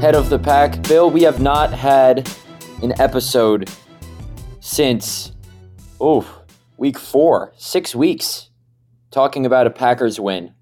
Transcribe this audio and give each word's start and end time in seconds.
Head 0.00 0.14
of 0.14 0.28
the 0.28 0.38
Pack. 0.38 0.82
Bill, 0.82 1.10
we 1.10 1.22
have 1.22 1.40
not 1.40 1.72
had 1.72 2.30
an 2.82 2.92
episode 3.00 3.70
since, 4.60 5.32
oh, 5.98 6.44
week 6.76 6.98
four, 6.98 7.54
six 7.56 7.94
weeks, 7.94 8.50
talking 9.10 9.46
about 9.46 9.66
a 9.66 9.70
Packers 9.70 10.20
win. 10.20 10.52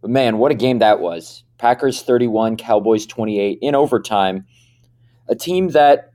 But 0.00 0.10
man, 0.10 0.38
what 0.38 0.52
a 0.52 0.54
game 0.54 0.78
that 0.78 1.00
was. 1.00 1.42
Packers 1.58 2.02
31, 2.02 2.56
Cowboys 2.56 3.04
28 3.04 3.58
in 3.60 3.74
overtime. 3.74 4.46
A 5.28 5.34
team 5.34 5.70
that 5.70 6.12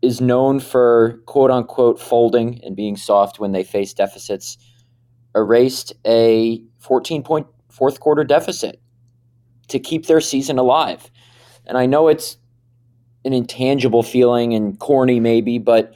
is 0.00 0.20
known 0.20 0.60
for 0.60 1.20
quote 1.26 1.50
unquote 1.50 2.00
folding 2.00 2.60
and 2.62 2.76
being 2.76 2.96
soft 2.96 3.40
when 3.40 3.50
they 3.50 3.64
face 3.64 3.92
deficits 3.92 4.58
erased 5.34 5.92
a 6.06 6.62
14 6.78 7.24
point 7.24 7.48
fourth 7.68 7.98
quarter 7.98 8.22
deficit 8.22 8.80
to 9.66 9.80
keep 9.80 10.06
their 10.06 10.20
season 10.20 10.56
alive. 10.56 11.10
And 11.66 11.78
I 11.78 11.86
know 11.86 12.08
it's 12.08 12.36
an 13.24 13.32
intangible 13.32 14.02
feeling 14.02 14.54
and 14.54 14.78
corny 14.78 15.20
maybe, 15.20 15.58
but 15.58 15.94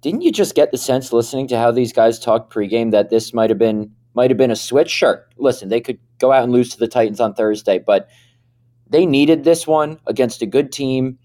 didn't 0.00 0.22
you 0.22 0.30
just 0.30 0.54
get 0.54 0.70
the 0.70 0.78
sense 0.78 1.12
listening 1.12 1.48
to 1.48 1.58
how 1.58 1.70
these 1.70 1.92
guys 1.92 2.18
talked 2.18 2.52
pregame 2.52 2.90
that 2.92 3.10
this 3.10 3.32
might 3.34 3.50
have 3.50 3.58
been 3.58 3.92
might 4.14 4.30
have 4.30 4.36
been 4.38 4.50
a 4.50 4.56
switch? 4.56 4.90
Sure. 4.90 5.26
Listen, 5.36 5.68
they 5.68 5.80
could 5.80 5.98
go 6.18 6.32
out 6.32 6.44
and 6.44 6.52
lose 6.52 6.70
to 6.70 6.78
the 6.78 6.88
Titans 6.88 7.20
on 7.20 7.34
Thursday, 7.34 7.78
but 7.78 8.08
they 8.88 9.06
needed 9.06 9.44
this 9.44 9.66
one 9.66 9.98
against 10.06 10.42
a 10.42 10.46
good 10.46 10.72
team. 10.72 11.18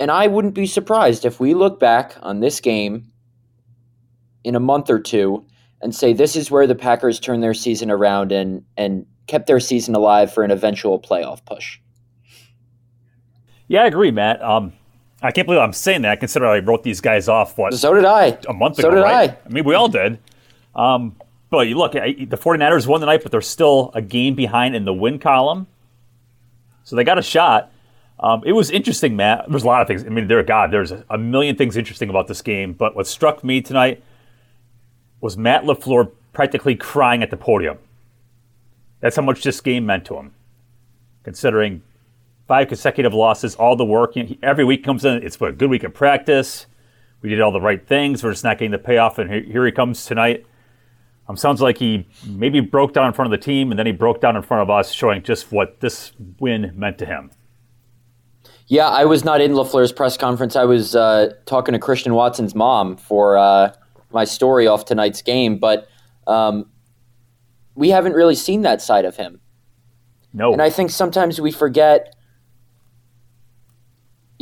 And 0.00 0.10
I 0.10 0.26
wouldn't 0.26 0.54
be 0.54 0.66
surprised 0.66 1.24
if 1.24 1.40
we 1.40 1.54
look 1.54 1.78
back 1.78 2.16
on 2.20 2.40
this 2.40 2.60
game 2.60 3.10
in 4.42 4.54
a 4.54 4.60
month 4.60 4.90
or 4.90 4.98
two 4.98 5.46
and 5.80 5.94
say 5.94 6.12
this 6.12 6.36
is 6.36 6.50
where 6.50 6.66
the 6.66 6.74
Packers 6.74 7.20
turned 7.20 7.42
their 7.42 7.54
season 7.54 7.90
around 7.90 8.32
and 8.32 8.64
and 8.76 9.06
kept 9.26 9.46
their 9.46 9.60
season 9.60 9.94
alive 9.94 10.32
for 10.32 10.42
an 10.42 10.50
eventual 10.50 11.00
playoff 11.00 11.44
push. 11.44 11.78
Yeah, 13.68 13.82
I 13.82 13.86
agree, 13.86 14.10
Matt. 14.10 14.42
Um, 14.42 14.72
I 15.22 15.30
can't 15.32 15.46
believe 15.46 15.60
I'm 15.60 15.72
saying 15.72 16.02
that, 16.02 16.20
considering 16.20 16.50
I 16.50 16.66
wrote 16.66 16.82
these 16.82 17.00
guys 17.00 17.28
off, 17.28 17.56
what? 17.56 17.72
So 17.74 17.94
did 17.94 18.04
I. 18.04 18.38
A 18.48 18.52
month 18.52 18.76
so 18.76 18.88
ago, 18.88 18.96
did 18.96 19.02
right? 19.02 19.30
I. 19.30 19.38
I 19.44 19.48
mean, 19.48 19.64
we 19.64 19.74
all 19.74 19.88
did. 19.88 20.18
Um, 20.74 21.16
but 21.50 21.68
you 21.68 21.76
look, 21.76 21.92
the 21.92 22.00
49ers 22.00 22.86
won 22.86 23.00
the 23.00 23.06
night, 23.06 23.22
but 23.22 23.32
they're 23.32 23.40
still 23.40 23.90
a 23.94 24.02
game 24.02 24.34
behind 24.34 24.74
in 24.74 24.84
the 24.84 24.92
win 24.92 25.18
column. 25.18 25.66
So 26.82 26.96
they 26.96 27.04
got 27.04 27.18
a 27.18 27.22
shot. 27.22 27.72
Um, 28.20 28.42
it 28.44 28.52
was 28.52 28.70
interesting, 28.70 29.16
Matt. 29.16 29.46
There's 29.48 29.62
a 29.62 29.66
lot 29.66 29.80
of 29.80 29.88
things. 29.88 30.04
I 30.04 30.08
mean, 30.08 30.28
there, 30.28 30.42
God, 30.42 30.70
there's 30.70 30.92
a 30.92 31.18
million 31.18 31.56
things 31.56 31.76
interesting 31.76 32.10
about 32.10 32.26
this 32.26 32.42
game. 32.42 32.72
But 32.72 32.94
what 32.94 33.06
struck 33.06 33.42
me 33.42 33.60
tonight 33.62 34.02
was 35.20 35.36
Matt 35.36 35.64
LaFleur 35.64 36.10
practically 36.32 36.76
crying 36.76 37.22
at 37.22 37.30
the 37.30 37.36
podium. 37.36 37.78
That's 39.00 39.16
how 39.16 39.22
much 39.22 39.42
this 39.42 39.60
game 39.60 39.86
meant 39.86 40.04
to 40.06 40.16
him, 40.16 40.34
considering 41.22 41.82
five 42.46 42.68
consecutive 42.68 43.14
losses, 43.14 43.54
all 43.54 43.76
the 43.76 43.84
work. 43.84 44.16
You 44.16 44.24
know, 44.24 44.36
every 44.42 44.64
week 44.64 44.84
comes 44.84 45.04
in, 45.04 45.22
it's 45.22 45.40
a 45.40 45.52
good 45.52 45.70
week 45.70 45.84
of 45.84 45.94
practice. 45.94 46.66
We 47.22 47.30
did 47.30 47.40
all 47.40 47.52
the 47.52 47.60
right 47.60 47.84
things. 47.86 48.22
We're 48.22 48.32
just 48.32 48.44
not 48.44 48.58
getting 48.58 48.72
the 48.72 48.78
payoff, 48.78 49.18
and 49.18 49.30
here, 49.30 49.42
here 49.42 49.66
he 49.66 49.72
comes 49.72 50.04
tonight. 50.04 50.44
Um, 51.26 51.38
sounds 51.38 51.62
like 51.62 51.78
he 51.78 52.06
maybe 52.26 52.60
broke 52.60 52.92
down 52.92 53.06
in 53.06 53.14
front 53.14 53.32
of 53.32 53.40
the 53.40 53.42
team, 53.42 53.70
and 53.70 53.78
then 53.78 53.86
he 53.86 53.92
broke 53.92 54.20
down 54.20 54.36
in 54.36 54.42
front 54.42 54.62
of 54.62 54.68
us, 54.68 54.92
showing 54.92 55.22
just 55.22 55.50
what 55.50 55.80
this 55.80 56.12
win 56.38 56.72
meant 56.74 56.98
to 56.98 57.06
him. 57.06 57.30
Yeah, 58.66 58.88
I 58.88 59.04
was 59.04 59.24
not 59.24 59.40
in 59.40 59.52
LaFleur's 59.52 59.92
press 59.92 60.16
conference. 60.16 60.56
I 60.56 60.64
was 60.64 60.94
uh, 60.94 61.32
talking 61.46 61.72
to 61.72 61.78
Christian 61.78 62.14
Watson's 62.14 62.54
mom 62.54 62.96
for 62.96 63.38
uh, 63.38 63.72
my 64.10 64.24
story 64.24 64.66
off 64.66 64.84
tonight's 64.84 65.22
game, 65.22 65.58
but 65.58 65.88
um, 66.26 66.66
we 67.74 67.90
haven't 67.90 68.12
really 68.12 68.34
seen 68.34 68.62
that 68.62 68.82
side 68.82 69.04
of 69.04 69.16
him. 69.16 69.40
No. 70.32 70.52
And 70.52 70.60
I 70.60 70.70
think 70.70 70.90
sometimes 70.90 71.40
we 71.40 71.52
forget 71.52 72.13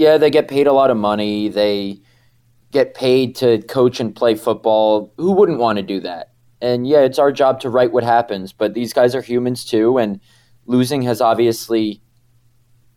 yeah, 0.03 0.19
they 0.19 0.31
get 0.31 0.49
paid 0.49 0.67
a 0.67 0.73
lot 0.73 0.91
of 0.91 0.97
money. 0.97 1.49
They 1.49 2.01
get 2.73 2.95
paid 2.95 3.37
to 3.37 3.63
coach 3.63 4.01
and 4.01 4.15
play 4.15 4.35
football. 4.35 5.13
Who 5.17 5.33
wouldn't 5.33 5.59
want 5.59 5.77
to 5.77 5.83
do 5.83 6.01
that? 6.01 6.33
And 6.61 6.87
yeah, 6.87 7.01
it's 7.01 7.19
our 7.19 7.31
job 7.31 7.61
to 7.61 7.71
write 7.71 7.93
what 7.93 8.03
happens, 8.03 8.53
but 8.53 8.75
these 8.75 8.93
guys 8.93 9.15
are 9.15 9.23
humans 9.23 9.65
too. 9.65 9.99
And 9.99 10.21
losing 10.67 11.03
has 11.03 11.21
obviously 11.21 12.03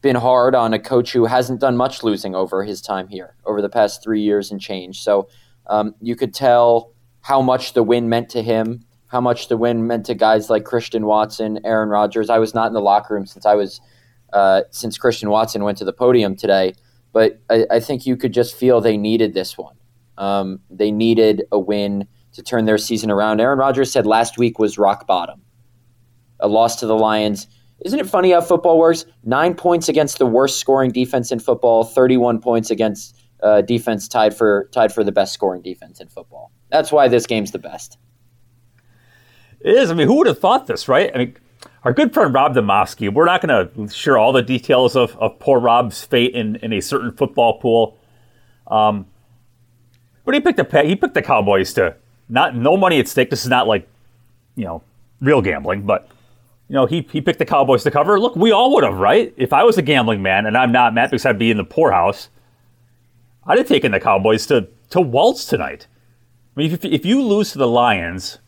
been 0.01 0.15
hard 0.15 0.55
on 0.55 0.73
a 0.73 0.79
coach 0.79 1.13
who 1.13 1.25
hasn't 1.25 1.61
done 1.61 1.77
much 1.77 2.03
losing 2.03 2.35
over 2.35 2.63
his 2.63 2.81
time 2.81 3.07
here 3.07 3.35
over 3.45 3.61
the 3.61 3.69
past 3.69 4.03
three 4.03 4.21
years 4.21 4.51
and 4.51 4.59
change. 4.59 5.01
So 5.03 5.29
um, 5.67 5.95
you 6.01 6.15
could 6.15 6.33
tell 6.33 6.93
how 7.21 7.41
much 7.41 7.73
the 7.73 7.83
win 7.83 8.07
meant 8.09 8.29
to 8.29 8.41
him, 8.41 8.83
how 9.07 9.21
much 9.21 9.47
the 9.47 9.57
win 9.57 9.87
meant 9.87 10.05
to 10.07 10.15
guys 10.15 10.49
like 10.49 10.63
Christian 10.63 11.05
Watson, 11.05 11.59
Aaron 11.63 11.89
Rodgers. 11.89 12.29
I 12.29 12.39
was 12.39 12.53
not 12.53 12.67
in 12.67 12.73
the 12.73 12.81
locker 12.81 13.13
room 13.13 13.25
since 13.25 13.45
I 13.45 13.55
was 13.55 13.81
uh, 14.33 14.61
since 14.71 14.97
Christian 14.97 15.29
Watson 15.29 15.63
went 15.63 15.77
to 15.79 15.85
the 15.85 15.93
podium 15.93 16.35
today 16.35 16.73
but 17.15 17.39
I, 17.49 17.65
I, 17.71 17.79
think 17.79 18.05
you 18.05 18.17
could 18.17 18.33
just 18.33 18.57
feel 18.57 18.81
they 18.81 18.97
needed 18.97 19.33
this 19.33 19.57
one. 19.57 19.77
Um, 20.17 20.59
they 20.69 20.91
needed 20.91 21.43
a 21.49 21.57
win 21.57 22.09
to 22.33 22.43
turn 22.43 22.65
their 22.65 22.77
season 22.77 23.09
around. 23.09 23.39
Aaron 23.39 23.57
Rodgers 23.57 23.89
said 23.89 24.05
last 24.05 24.37
week 24.37 24.59
was 24.59 24.77
rock 24.77 25.07
bottom. 25.07 25.41
A 26.41 26.49
loss 26.49 26.75
to 26.81 26.85
the 26.85 26.97
Lions. 26.97 27.47
Isn't 27.85 28.01
it 28.01 28.09
funny 28.09 28.31
how 28.31 28.41
football 28.41 28.77
works? 28.77 29.05
Nine 29.23 29.55
points 29.55 29.87
against 29.87 30.17
the 30.17 30.25
worst 30.25 30.59
scoring 30.59 30.91
defense 30.91 31.31
in 31.31 31.39
football, 31.39 31.85
31 31.85 32.41
points 32.41 32.69
against 32.69 33.17
uh, 33.41 33.61
defense 33.61 34.09
tied 34.09 34.35
for 34.35 34.69
tied 34.73 34.91
for 34.91 35.05
the 35.05 35.13
best 35.13 35.33
scoring 35.33 35.61
defense 35.61 36.01
in 36.01 36.09
football. 36.09 36.51
That's 36.69 36.91
why 36.91 37.07
this 37.07 37.25
game's 37.25 37.51
the 37.51 37.59
best. 37.59 37.97
It 39.61 39.73
is. 39.73 39.89
I 39.89 39.93
mean, 39.93 40.07
who 40.07 40.17
would 40.17 40.27
have 40.27 40.39
thought 40.39 40.67
this, 40.67 40.89
right? 40.89 41.11
I 41.15 41.17
mean, 41.17 41.37
our 41.85 41.93
good 41.93 42.15
friend 42.15 42.33
Rob 42.33 42.55
Demovsky, 42.55 43.13
we're 43.13 43.25
not 43.25 43.45
going 43.45 43.69
to 43.87 43.93
share 43.93 44.17
all 44.17 44.33
the 44.33 44.41
details 44.41 44.95
of, 44.95 45.15
of 45.17 45.37
poor 45.37 45.59
Rob's 45.59 46.03
fate 46.03 46.33
in, 46.33 46.55
in 46.57 46.73
a 46.73 46.81
certain 46.81 47.11
football 47.11 47.59
pool. 47.59 47.97
Um, 48.65 49.05
but 50.25 50.33
he 50.33 50.41
picked 50.41 50.59
a 50.59 50.83
he 50.83 50.95
picked 50.95 51.13
the 51.13 51.21
Cowboys 51.21 51.71
to 51.75 51.95
not 52.27 52.55
no 52.55 52.75
money 52.75 52.99
at 52.99 53.07
stake. 53.07 53.29
This 53.29 53.43
is 53.43 53.49
not 53.49 53.67
like 53.67 53.87
you 54.55 54.65
know 54.65 54.81
real 55.21 55.43
gambling, 55.43 55.83
but 55.83 56.09
you 56.67 56.73
know 56.73 56.87
he 56.87 57.07
he 57.11 57.21
picked 57.21 57.37
the 57.37 57.45
Cowboys 57.45 57.83
to 57.83 57.91
cover. 57.91 58.19
Look, 58.19 58.35
we 58.35 58.51
all 58.51 58.73
would 58.73 58.83
have, 58.83 58.97
right? 58.97 59.31
If 59.37 59.53
I 59.53 59.63
was 59.63 59.77
a 59.77 59.83
gambling 59.83 60.23
man, 60.23 60.47
and 60.47 60.57
I'm 60.57 60.71
not 60.71 60.95
Matt 60.95 61.11
because 61.11 61.27
I'd 61.27 61.37
be 61.37 61.51
in 61.51 61.57
the 61.57 61.63
poorhouse, 61.63 62.29
I'd 63.45 63.59
have 63.59 63.67
taken 63.67 63.91
the 63.91 63.99
Cowboys 63.99 64.47
to 64.47 64.67
to 64.89 64.99
waltz 64.99 65.45
tonight. 65.45 65.85
I 66.57 66.59
mean, 66.59 66.71
if, 66.71 66.83
if 66.83 67.05
you 67.05 67.21
lose 67.21 67.51
to 67.51 67.59
the 67.59 67.67
Lions, 67.67 68.39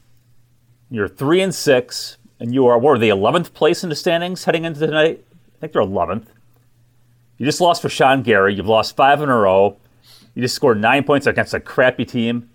you're 0.89 1.07
three 1.07 1.41
and 1.41 1.53
six 1.53 2.17
and 2.39 2.53
you 2.53 2.67
are 2.67 2.77
what 2.77 2.91
are 2.91 2.99
the 2.99 3.09
eleventh 3.09 3.53
place 3.53 3.83
in 3.83 3.89
the 3.89 3.95
standings 3.95 4.43
heading 4.45 4.65
into 4.65 4.79
tonight? 4.79 5.23
I 5.55 5.59
think 5.59 5.73
they're 5.73 5.81
eleventh. 5.81 6.31
You 7.37 7.45
just 7.45 7.61
lost 7.61 7.83
Rashan 7.83 8.23
Gary. 8.23 8.55
You've 8.55 8.67
lost 8.67 8.95
five 8.95 9.21
in 9.21 9.29
a 9.29 9.35
row. 9.35 9.77
You 10.33 10.41
just 10.41 10.55
scored 10.55 10.79
nine 10.79 11.03
points 11.03 11.27
against 11.27 11.53
a 11.53 11.59
crappy 11.59 12.05
team. 12.05 12.49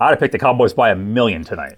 I'd 0.00 0.10
have 0.10 0.18
picked 0.18 0.32
the 0.32 0.38
Cowboys 0.38 0.74
by 0.74 0.90
a 0.90 0.96
million 0.96 1.44
tonight. 1.44 1.76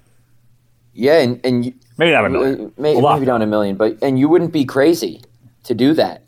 Yeah, 0.94 1.20
and, 1.20 1.40
and 1.44 1.66
you, 1.66 1.74
maybe 1.98 2.12
not 2.12 2.24
a 2.24 2.30
million. 2.30 2.72
Maybe, 2.78 3.00
maybe 3.00 3.26
not 3.26 3.42
a 3.42 3.46
million, 3.46 3.76
but 3.76 3.98
and 4.02 4.18
you 4.18 4.28
wouldn't 4.28 4.52
be 4.52 4.64
crazy 4.64 5.22
to 5.64 5.74
do 5.74 5.92
that. 5.94 6.22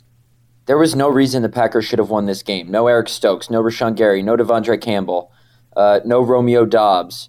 There 0.66 0.76
was 0.76 0.96
no 0.96 1.08
reason 1.08 1.42
the 1.42 1.48
Packers 1.48 1.84
should 1.84 2.00
have 2.00 2.10
won 2.10 2.26
this 2.26 2.42
game. 2.42 2.70
No 2.70 2.88
Eric 2.88 3.08
Stokes, 3.08 3.48
no 3.48 3.62
Rashan 3.62 3.94
Gary, 3.94 4.20
no 4.22 4.36
De'Vondre 4.36 4.80
Campbell, 4.80 5.30
uh, 5.76 6.00
no 6.04 6.20
Romeo 6.20 6.64
Doubs. 6.64 7.28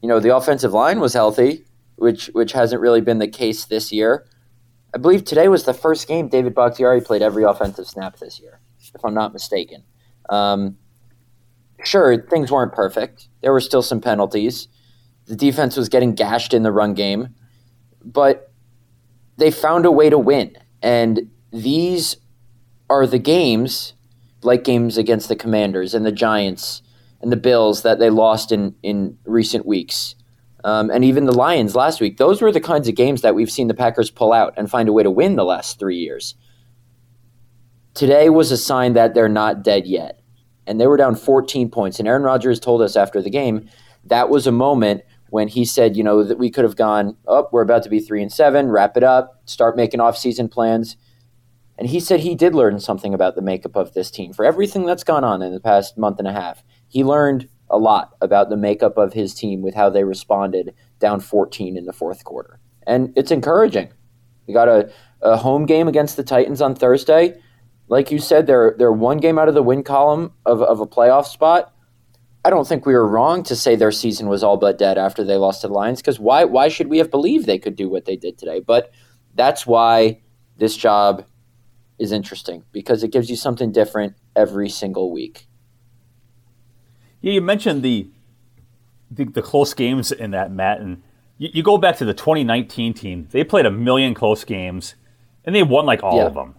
You 0.00 0.08
know, 0.08 0.20
the 0.20 0.34
offensive 0.34 0.72
line 0.72 1.00
was 1.00 1.12
healthy, 1.12 1.64
which 1.96 2.26
which 2.28 2.52
hasn't 2.52 2.80
really 2.80 3.00
been 3.00 3.18
the 3.18 3.28
case 3.28 3.64
this 3.64 3.92
year. 3.92 4.26
I 4.94 4.98
believe 4.98 5.24
today 5.24 5.48
was 5.48 5.64
the 5.64 5.74
first 5.74 6.06
game 6.06 6.28
David 6.28 6.54
Bakhtiari 6.54 7.00
played 7.00 7.22
every 7.22 7.42
offensive 7.42 7.86
snap 7.86 8.18
this 8.18 8.38
year, 8.38 8.60
if 8.94 9.04
I'm 9.04 9.14
not 9.14 9.32
mistaken. 9.32 9.82
Um, 10.28 10.76
sure, 11.84 12.26
things 12.28 12.50
weren't 12.50 12.72
perfect. 12.72 13.28
There 13.42 13.52
were 13.52 13.60
still 13.60 13.82
some 13.82 14.00
penalties. 14.00 14.68
The 15.26 15.36
defense 15.36 15.76
was 15.76 15.88
getting 15.88 16.14
gashed 16.14 16.54
in 16.54 16.62
the 16.62 16.70
run 16.70 16.94
game, 16.94 17.34
but 18.04 18.52
they 19.36 19.50
found 19.50 19.84
a 19.86 19.90
way 19.90 20.10
to 20.10 20.18
win. 20.18 20.56
And 20.82 21.30
these 21.50 22.16
are 22.90 23.06
the 23.06 23.18
games, 23.18 23.94
like 24.42 24.64
games 24.64 24.96
against 24.98 25.28
the 25.28 25.36
Commanders 25.36 25.94
and 25.94 26.04
the 26.04 26.12
Giants 26.12 26.82
and 27.20 27.32
the 27.32 27.36
Bills 27.36 27.82
that 27.82 27.98
they 27.98 28.10
lost 28.10 28.52
in, 28.52 28.74
in 28.82 29.18
recent 29.24 29.66
weeks 29.66 30.14
um, 30.64 30.90
and 30.90 31.04
even 31.04 31.26
the 31.26 31.32
Lions 31.32 31.76
last 31.76 32.00
week. 32.00 32.16
Those 32.16 32.40
were 32.40 32.50
the 32.50 32.60
kinds 32.60 32.88
of 32.88 32.94
games 32.94 33.20
that 33.20 33.34
we've 33.34 33.50
seen 33.50 33.68
the 33.68 33.74
Packers 33.74 34.10
pull 34.10 34.32
out 34.32 34.54
and 34.56 34.70
find 34.70 34.88
a 34.88 34.92
way 34.92 35.02
to 35.02 35.10
win 35.10 35.36
the 35.36 35.44
last 35.44 35.78
three 35.78 35.98
years. 35.98 36.34
Today 37.92 38.30
was 38.30 38.50
a 38.50 38.56
sign 38.56 38.94
that 38.94 39.14
they're 39.14 39.28
not 39.28 39.62
dead 39.62 39.86
yet. 39.86 40.20
And 40.66 40.80
they 40.80 40.86
were 40.86 40.96
down 40.96 41.14
14 41.14 41.70
points. 41.70 41.98
And 41.98 42.08
Aaron 42.08 42.22
Rodgers 42.22 42.58
told 42.58 42.80
us 42.80 42.96
after 42.96 43.20
the 43.20 43.30
game 43.30 43.68
that 44.06 44.30
was 44.30 44.46
a 44.46 44.52
moment 44.52 45.02
when 45.28 45.48
he 45.48 45.64
said, 45.64 45.96
you 45.96 46.02
know, 46.02 46.24
that 46.24 46.38
we 46.38 46.50
could 46.50 46.64
have 46.64 46.76
gone, 46.76 47.16
oh, 47.26 47.48
we're 47.52 47.62
about 47.62 47.82
to 47.82 47.90
be 47.90 48.00
three 48.00 48.22
and 48.22 48.32
seven, 48.32 48.70
wrap 48.70 48.96
it 48.96 49.02
up, 49.02 49.42
start 49.44 49.76
making 49.76 50.00
off-season 50.00 50.48
plans. 50.48 50.96
And 51.76 51.88
he 51.88 52.00
said 52.00 52.20
he 52.20 52.34
did 52.34 52.54
learn 52.54 52.78
something 52.80 53.12
about 53.12 53.34
the 53.34 53.42
makeup 53.42 53.76
of 53.76 53.94
this 53.94 54.10
team 54.10 54.32
for 54.32 54.44
everything 54.44 54.86
that's 54.86 55.04
gone 55.04 55.24
on 55.24 55.42
in 55.42 55.52
the 55.52 55.60
past 55.60 55.98
month 55.98 56.18
and 56.18 56.28
a 56.28 56.32
half. 56.32 56.62
He 56.88 57.02
learned 57.02 57.48
a 57.70 57.78
lot 57.78 58.14
about 58.20 58.50
the 58.50 58.56
makeup 58.56 58.96
of 58.96 59.12
his 59.12 59.34
team 59.34 59.62
with 59.62 59.74
how 59.74 59.90
they 59.90 60.04
responded 60.04 60.74
down 60.98 61.20
14 61.20 61.76
in 61.76 61.86
the 61.86 61.92
fourth 61.92 62.24
quarter. 62.24 62.60
And 62.86 63.12
it's 63.16 63.30
encouraging. 63.30 63.92
We 64.46 64.54
got 64.54 64.68
a, 64.68 64.90
a 65.22 65.36
home 65.36 65.66
game 65.66 65.88
against 65.88 66.16
the 66.16 66.22
Titans 66.22 66.60
on 66.60 66.74
Thursday. 66.74 67.40
Like 67.88 68.10
you 68.10 68.18
said, 68.18 68.46
they're, 68.46 68.74
they're 68.78 68.92
one 68.92 69.18
game 69.18 69.38
out 69.38 69.48
of 69.48 69.54
the 69.54 69.62
win 69.62 69.82
column 69.82 70.32
of, 70.44 70.62
of 70.62 70.80
a 70.80 70.86
playoff 70.86 71.26
spot. 71.26 71.72
I 72.44 72.50
don't 72.50 72.68
think 72.68 72.84
we 72.84 72.92
were 72.92 73.08
wrong 73.08 73.42
to 73.44 73.56
say 73.56 73.74
their 73.74 73.92
season 73.92 74.28
was 74.28 74.42
all 74.42 74.58
but 74.58 74.76
dead 74.76 74.98
after 74.98 75.24
they 75.24 75.36
lost 75.36 75.62
to 75.62 75.68
the 75.68 75.72
Lions 75.72 76.02
because 76.02 76.20
why, 76.20 76.44
why 76.44 76.68
should 76.68 76.88
we 76.88 76.98
have 76.98 77.10
believed 77.10 77.46
they 77.46 77.58
could 77.58 77.74
do 77.74 77.88
what 77.88 78.04
they 78.04 78.16
did 78.16 78.36
today? 78.36 78.60
But 78.60 78.90
that's 79.34 79.66
why 79.66 80.20
this 80.58 80.76
job 80.76 81.24
is 81.98 82.12
interesting 82.12 82.64
because 82.72 83.02
it 83.02 83.12
gives 83.12 83.30
you 83.30 83.36
something 83.36 83.72
different 83.72 84.14
every 84.36 84.68
single 84.68 85.10
week. 85.10 85.46
Yeah, 87.24 87.32
you 87.32 87.40
mentioned 87.40 87.82
the, 87.82 88.06
the, 89.10 89.24
the 89.24 89.40
close 89.40 89.72
games 89.72 90.12
in 90.12 90.32
that, 90.32 90.52
Matt, 90.52 90.80
and 90.82 91.02
you, 91.38 91.48
you, 91.54 91.62
go 91.62 91.78
back 91.78 91.96
to 91.96 92.04
the 92.04 92.12
2019 92.12 92.92
team. 92.92 93.28
They 93.30 93.42
played 93.42 93.64
a 93.64 93.70
million 93.70 94.12
close 94.12 94.44
games, 94.44 94.94
and 95.42 95.56
they 95.56 95.62
won 95.62 95.86
like 95.86 96.02
all 96.02 96.18
yeah. 96.18 96.26
of 96.26 96.34
them. 96.34 96.54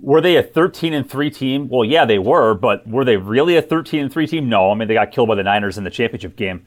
Were 0.00 0.22
they 0.22 0.36
a 0.36 0.42
13 0.42 0.94
and 0.94 1.08
three 1.08 1.30
team? 1.30 1.68
Well, 1.68 1.84
yeah, 1.84 2.06
they 2.06 2.18
were, 2.18 2.54
but 2.54 2.88
were 2.88 3.04
they 3.04 3.18
really 3.18 3.58
a 3.58 3.62
13 3.62 4.00
and 4.00 4.10
three 4.10 4.26
team? 4.26 4.48
No. 4.48 4.70
I 4.70 4.74
mean, 4.74 4.88
they 4.88 4.94
got 4.94 5.12
killed 5.12 5.28
by 5.28 5.34
the 5.34 5.42
Niners 5.42 5.76
in 5.76 5.84
the 5.84 5.90
championship 5.90 6.34
game. 6.34 6.66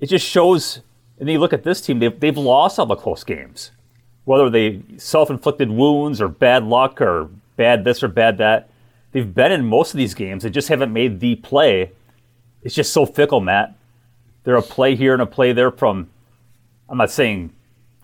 It 0.00 0.06
just 0.06 0.26
shows. 0.26 0.80
And 1.18 1.28
then 1.28 1.34
you 1.34 1.38
look 1.38 1.52
at 1.52 1.64
this 1.64 1.82
team; 1.82 1.98
they've 1.98 2.18
they've 2.18 2.38
lost 2.38 2.78
all 2.78 2.86
the 2.86 2.96
close 2.96 3.24
games, 3.24 3.72
whether 4.24 4.48
they 4.48 4.80
self-inflicted 4.96 5.70
wounds 5.70 6.22
or 6.22 6.28
bad 6.28 6.64
luck 6.64 7.02
or 7.02 7.28
bad 7.56 7.84
this 7.84 8.02
or 8.02 8.08
bad 8.08 8.38
that 8.38 8.70
they've 9.14 9.32
been 9.34 9.52
in 9.52 9.64
most 9.64 9.94
of 9.94 9.98
these 9.98 10.12
games. 10.12 10.42
They 10.42 10.50
just 10.50 10.68
haven't 10.68 10.92
made 10.92 11.20
the 11.20 11.36
play. 11.36 11.92
It's 12.62 12.74
just 12.74 12.92
so 12.92 13.06
fickle, 13.06 13.40
Matt. 13.40 13.74
They're 14.42 14.56
a 14.56 14.62
play 14.62 14.96
here 14.96 15.14
and 15.14 15.22
a 15.22 15.26
play 15.26 15.52
there 15.52 15.70
from, 15.70 16.10
I'm 16.88 16.98
not 16.98 17.10
saying 17.10 17.54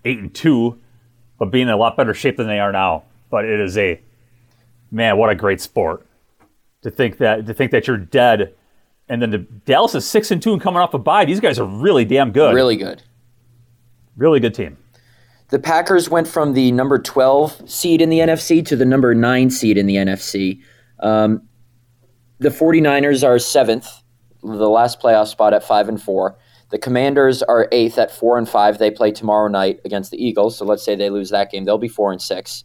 eight 0.05 0.17
and 0.17 0.33
two, 0.33 0.79
but 1.37 1.51
being 1.51 1.67
in 1.67 1.73
a 1.73 1.77
lot 1.77 1.97
better 1.97 2.15
shape 2.15 2.37
than 2.37 2.47
they 2.47 2.59
are 2.59 2.71
now. 2.71 3.03
But 3.29 3.45
it 3.45 3.59
is 3.59 3.77
a, 3.77 4.01
man, 4.89 5.17
what 5.17 5.29
a 5.29 5.35
great 5.35 5.61
sport 5.61 6.07
to 6.81 6.89
think 6.89 7.17
that 7.17 7.45
to 7.45 7.53
think 7.53 7.71
that 7.71 7.87
you're 7.87 7.97
dead, 7.97 8.55
and 9.07 9.21
then 9.21 9.29
the 9.29 9.37
Dallas 9.37 9.93
is 9.95 10.07
six 10.07 10.31
and 10.31 10.41
two 10.41 10.53
and 10.53 10.61
coming 10.61 10.79
off 10.79 10.93
a 10.93 10.97
bye. 10.97 11.25
These 11.25 11.39
guys 11.39 11.59
are 11.59 11.65
really 11.65 12.05
damn 12.05 12.31
good. 12.31 12.55
Really 12.55 12.75
good. 12.75 13.03
Really 14.17 14.39
good 14.39 14.55
team. 14.55 14.77
The 15.49 15.59
Packers 15.59 16.09
went 16.09 16.27
from 16.27 16.53
the 16.53 16.71
number 16.71 16.97
12 16.97 17.69
seed 17.69 18.01
in 18.01 18.09
the 18.09 18.19
NFC 18.19 18.65
to 18.65 18.75
the 18.75 18.85
number 18.85 19.13
9 19.13 19.49
seed 19.49 19.77
in 19.77 19.85
the 19.85 19.97
NFC. 19.97 20.61
Um, 21.01 21.47
the 22.39 22.49
49ers 22.49 23.23
are 23.27 23.37
seventh, 23.39 23.87
the 24.41 24.69
last 24.69 24.99
playoff 24.99 25.27
spot 25.27 25.53
at 25.53 25.63
five 25.63 25.87
and 25.87 26.01
four. 26.01 26.37
The 26.71 26.79
Commanders 26.79 27.43
are 27.43 27.67
eighth 27.71 27.97
at 27.97 28.11
four 28.11 28.37
and 28.37 28.47
five. 28.47 28.77
They 28.77 28.89
play 28.89 29.11
tomorrow 29.11 29.47
night 29.47 29.79
against 29.83 30.09
the 30.09 30.23
Eagles. 30.23 30.57
So 30.57 30.65
let's 30.65 30.83
say 30.83 30.95
they 30.95 31.09
lose 31.09 31.29
that 31.29 31.51
game, 31.51 31.65
they'll 31.65 31.77
be 31.77 31.87
four 31.87 32.11
and 32.11 32.21
six. 32.21 32.63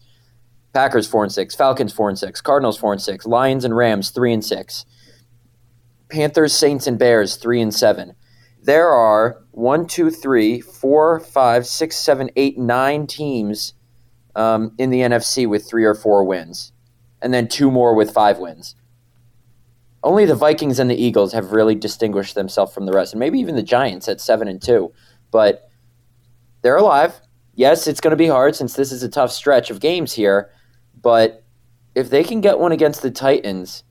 Packers 0.73 1.07
four 1.07 1.25
and 1.25 1.33
six, 1.33 1.55
Falcons 1.55 1.93
four 1.93 2.09
and 2.09 2.19
six, 2.19 2.41
Cardinals 2.41 2.79
four 2.79 2.93
and 2.93 3.03
six, 3.03 3.27
Lions 3.27 3.65
and 3.65 3.77
Rams 3.77 4.11
three 4.11 4.33
and 4.33 4.45
six, 4.45 4.85
Panthers, 6.11 6.53
Saints, 6.53 6.87
and 6.87 6.99
Bears 6.99 7.37
three 7.37 7.61
and 7.61 7.75
seven. 7.75 8.15
There 8.63 8.89
are 8.89 9.45
one, 9.53 9.87
two, 9.87 10.11
three, 10.11 10.61
four, 10.61 11.21
five, 11.21 11.67
six, 11.67 11.97
seven, 11.97 12.31
eight, 12.37 12.59
nine 12.59 13.07
teams 13.07 13.75
um, 14.35 14.73
in 14.79 14.91
the 14.91 15.01
NFC 15.01 15.49
with 15.49 15.69
three 15.69 15.85
or 15.85 15.95
four 15.95 16.25
wins 16.25 16.73
and 17.23 17.33
then 17.33 17.49
two 17.49 17.71
more 17.71 17.95
with 17.95 18.13
five 18.13 18.39
wins. 18.39 18.75
Only 20.03 20.25
the 20.25 20.35
Vikings 20.35 20.79
and 20.79 20.91
the 20.91 20.95
Eagles 20.95 21.33
have 21.33 21.53
really 21.53 21.75
distinguished 21.75 22.35
themselves 22.35 22.73
from 22.73 22.87
the 22.87 22.93
rest, 22.93 23.13
and 23.13 23.21
maybe 23.21 23.39
even 23.41 23.57
the 23.57 23.63
Giants 23.63 24.09
at 24.09 24.21
seven 24.21 24.47
and 24.47 24.63
two. 24.63 24.93
But 25.31 25.69
they're 26.63 26.77
alive. 26.77 27.21
Yes, 27.55 27.87
it's 27.87 28.01
going 28.01 28.13
to 28.13 28.17
be 28.17 28.29
hard 28.29 28.55
since 28.55 28.75
this 28.75 28.93
is 28.93 29.03
a 29.03 29.09
tough 29.09 29.33
stretch 29.33 29.71
of 29.71 29.81
games 29.81 30.13
here. 30.13 30.51
But 31.01 31.43
if 31.95 32.11
they 32.11 32.23
can 32.23 32.41
get 32.41 32.59
one 32.59 32.73
against 32.73 33.03
the 33.03 33.11
Titans, 33.11 33.83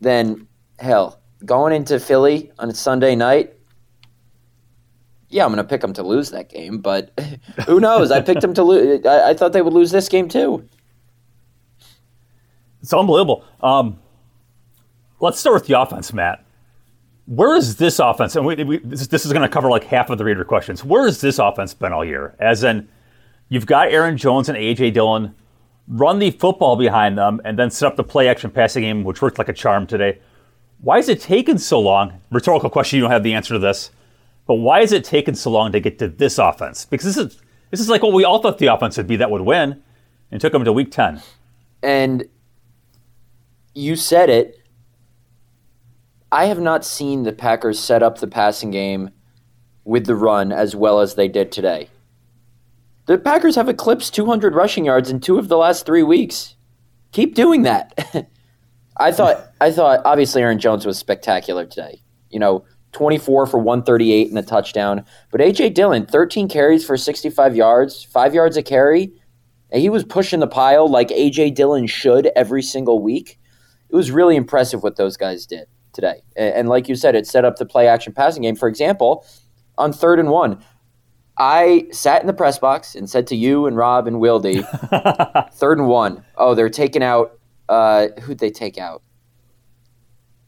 then 0.00 0.48
hell, 0.78 1.22
going 1.44 1.72
into 1.72 2.00
Philly 2.00 2.52
on 2.58 2.68
a 2.68 2.74
Sunday 2.74 3.14
night, 3.14 3.54
yeah, 5.28 5.44
I'm 5.44 5.50
going 5.52 5.64
to 5.64 5.68
pick 5.68 5.80
them 5.80 5.92
to 5.94 6.02
lose 6.02 6.30
that 6.30 6.48
game. 6.48 6.78
But 6.78 7.18
who 7.66 7.80
knows? 7.80 8.10
I 8.10 8.20
picked 8.20 8.40
them 8.40 8.54
to 8.54 8.62
lose. 8.62 9.04
I, 9.06 9.30
I 9.30 9.34
thought 9.34 9.52
they 9.52 9.62
would 9.62 9.72
lose 9.72 9.90
this 9.90 10.08
game 10.08 10.28
too. 10.28 10.68
It's 12.84 12.92
unbelievable. 12.92 13.42
Um, 13.62 13.98
let's 15.18 15.40
start 15.40 15.54
with 15.54 15.66
the 15.66 15.80
offense, 15.80 16.12
Matt. 16.12 16.44
Where 17.24 17.56
is 17.56 17.76
this 17.76 17.98
offense? 17.98 18.36
And 18.36 18.44
we, 18.44 18.62
we, 18.62 18.76
this, 18.80 19.06
this, 19.06 19.24
is 19.24 19.32
going 19.32 19.40
to 19.40 19.48
cover 19.48 19.70
like 19.70 19.84
half 19.84 20.10
of 20.10 20.18
the 20.18 20.24
reader 20.26 20.44
questions. 20.44 20.84
Where 20.84 21.06
has 21.06 21.22
this 21.22 21.38
offense 21.38 21.72
been 21.72 21.94
all 21.94 22.04
year? 22.04 22.36
As 22.38 22.62
in, 22.62 22.86
you've 23.48 23.64
got 23.64 23.88
Aaron 23.88 24.18
Jones 24.18 24.50
and 24.50 24.58
AJ 24.58 24.92
Dillon 24.92 25.34
run 25.88 26.18
the 26.18 26.30
football 26.32 26.76
behind 26.76 27.16
them 27.16 27.40
and 27.46 27.58
then 27.58 27.70
set 27.70 27.86
up 27.86 27.96
the 27.96 28.04
play 28.04 28.28
action 28.28 28.50
passing 28.50 28.82
game, 28.82 29.02
which 29.02 29.22
worked 29.22 29.38
like 29.38 29.48
a 29.48 29.54
charm 29.54 29.86
today. 29.86 30.20
Why 30.82 30.98
is 30.98 31.08
it 31.08 31.22
taking 31.22 31.56
so 31.56 31.80
long? 31.80 32.20
Rhetorical 32.30 32.68
question. 32.68 32.98
You 32.98 33.04
don't 33.04 33.12
have 33.12 33.22
the 33.22 33.32
answer 33.32 33.54
to 33.54 33.58
this, 33.58 33.92
but 34.46 34.56
why 34.56 34.80
is 34.80 34.92
it 34.92 35.04
taking 35.04 35.34
so 35.34 35.50
long 35.50 35.72
to 35.72 35.80
get 35.80 35.98
to 36.00 36.08
this 36.08 36.36
offense? 36.36 36.84
Because 36.84 37.06
this 37.06 37.16
is 37.16 37.40
this 37.70 37.80
is 37.80 37.88
like 37.88 38.02
what 38.02 38.12
we 38.12 38.24
all 38.24 38.42
thought 38.42 38.58
the 38.58 38.66
offense 38.66 38.98
would 38.98 39.06
be 39.06 39.16
that 39.16 39.30
would 39.30 39.40
win, 39.40 39.82
and 40.30 40.38
took 40.38 40.52
them 40.52 40.64
to 40.64 40.72
week 40.74 40.90
ten. 40.90 41.22
And 41.82 42.28
you 43.74 43.96
said 43.96 44.30
it. 44.30 44.60
I 46.30 46.46
have 46.46 46.60
not 46.60 46.84
seen 46.84 47.22
the 47.22 47.32
Packers 47.32 47.78
set 47.78 48.02
up 48.02 48.18
the 48.18 48.26
passing 48.26 48.70
game 48.70 49.10
with 49.84 50.06
the 50.06 50.16
run 50.16 50.52
as 50.52 50.74
well 50.74 51.00
as 51.00 51.14
they 51.14 51.28
did 51.28 51.52
today. 51.52 51.88
The 53.06 53.18
Packers 53.18 53.56
have 53.56 53.68
eclipsed 53.68 54.14
200 54.14 54.54
rushing 54.54 54.86
yards 54.86 55.10
in 55.10 55.20
two 55.20 55.38
of 55.38 55.48
the 55.48 55.58
last 55.58 55.84
three 55.84 56.02
weeks. 56.02 56.56
Keep 57.12 57.34
doing 57.34 57.62
that. 57.62 58.28
I 58.96 59.12
thought. 59.12 59.52
I 59.60 59.70
thought. 59.70 60.00
Obviously, 60.04 60.42
Aaron 60.42 60.58
Jones 60.58 60.86
was 60.86 60.98
spectacular 60.98 61.66
today. 61.66 62.00
You 62.30 62.38
know, 62.38 62.64
24 62.92 63.46
for 63.46 63.58
138 63.58 64.28
and 64.28 64.38
a 64.38 64.42
touchdown. 64.42 65.04
But 65.30 65.40
AJ 65.40 65.74
Dillon, 65.74 66.06
13 66.06 66.48
carries 66.48 66.84
for 66.84 66.96
65 66.96 67.54
yards, 67.54 68.04
five 68.04 68.34
yards 68.34 68.56
a 68.56 68.62
carry. 68.62 69.12
And 69.70 69.82
he 69.82 69.90
was 69.90 70.04
pushing 70.04 70.40
the 70.40 70.46
pile 70.46 70.88
like 70.88 71.08
AJ 71.08 71.54
Dillon 71.54 71.86
should 71.86 72.30
every 72.34 72.62
single 72.62 73.02
week 73.02 73.38
it 73.94 73.96
was 73.96 74.10
really 74.10 74.34
impressive 74.34 74.82
what 74.82 74.96
those 74.96 75.16
guys 75.16 75.46
did 75.46 75.68
today. 75.92 76.24
And, 76.34 76.54
and 76.54 76.68
like 76.68 76.88
you 76.88 76.96
said, 76.96 77.14
it 77.14 77.28
set 77.28 77.44
up 77.44 77.58
the 77.58 77.64
play 77.64 77.86
action 77.86 78.12
passing 78.12 78.42
game. 78.42 78.56
For 78.56 78.66
example, 78.66 79.24
on 79.78 79.92
third 79.92 80.18
and 80.18 80.30
one, 80.30 80.60
I 81.38 81.86
sat 81.92 82.20
in 82.20 82.26
the 82.26 82.32
press 82.32 82.58
box 82.58 82.96
and 82.96 83.08
said 83.08 83.28
to 83.28 83.36
you 83.36 83.66
and 83.66 83.76
Rob 83.76 84.08
and 84.08 84.16
Wildy, 84.16 84.64
third 85.54 85.78
and 85.78 85.86
one. 85.86 86.24
Oh, 86.36 86.56
they're 86.56 86.68
taking 86.68 87.04
out. 87.04 87.38
Uh, 87.68 88.08
who'd 88.22 88.40
they 88.40 88.50
take 88.50 88.78
out? 88.78 89.00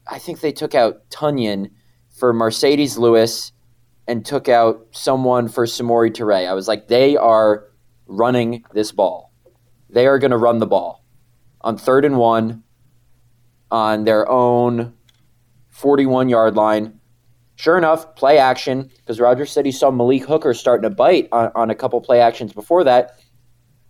I 0.05 0.19
think 0.19 0.41
they 0.41 0.51
took 0.51 0.75
out 0.75 1.09
Tonyan 1.09 1.71
for 2.19 2.33
Marcedes 2.33 2.97
Lewis 2.97 3.53
and 4.09 4.25
took 4.25 4.49
out 4.49 4.87
someone 4.91 5.47
for 5.47 5.65
Samori 5.65 6.11
Toure. 6.11 6.49
I 6.49 6.53
was 6.53 6.67
like, 6.67 6.89
they 6.89 7.15
are 7.15 7.63
running 8.07 8.65
this 8.73 8.91
ball. 8.91 9.31
They 9.89 10.05
are 10.05 10.19
going 10.19 10.31
to 10.31 10.37
run 10.37 10.59
the 10.59 10.67
ball 10.67 11.05
on 11.61 11.77
third 11.77 12.03
and 12.03 12.17
one 12.17 12.63
on 13.71 14.03
their 14.03 14.29
own 14.29 14.93
41 15.69 16.29
yard 16.29 16.55
line. 16.55 16.99
Sure 17.55 17.77
enough, 17.77 18.15
play 18.15 18.37
action, 18.37 18.89
because 18.97 19.19
Rodgers 19.19 19.51
said 19.51 19.65
he 19.65 19.71
saw 19.71 19.89
Malik 19.89 20.25
Hooker 20.25 20.53
starting 20.53 20.83
to 20.83 20.95
bite 20.95 21.27
on, 21.31 21.51
on 21.55 21.69
a 21.71 21.75
couple 21.75 21.99
play 22.01 22.19
actions 22.19 22.53
before 22.53 22.83
that. 22.83 23.19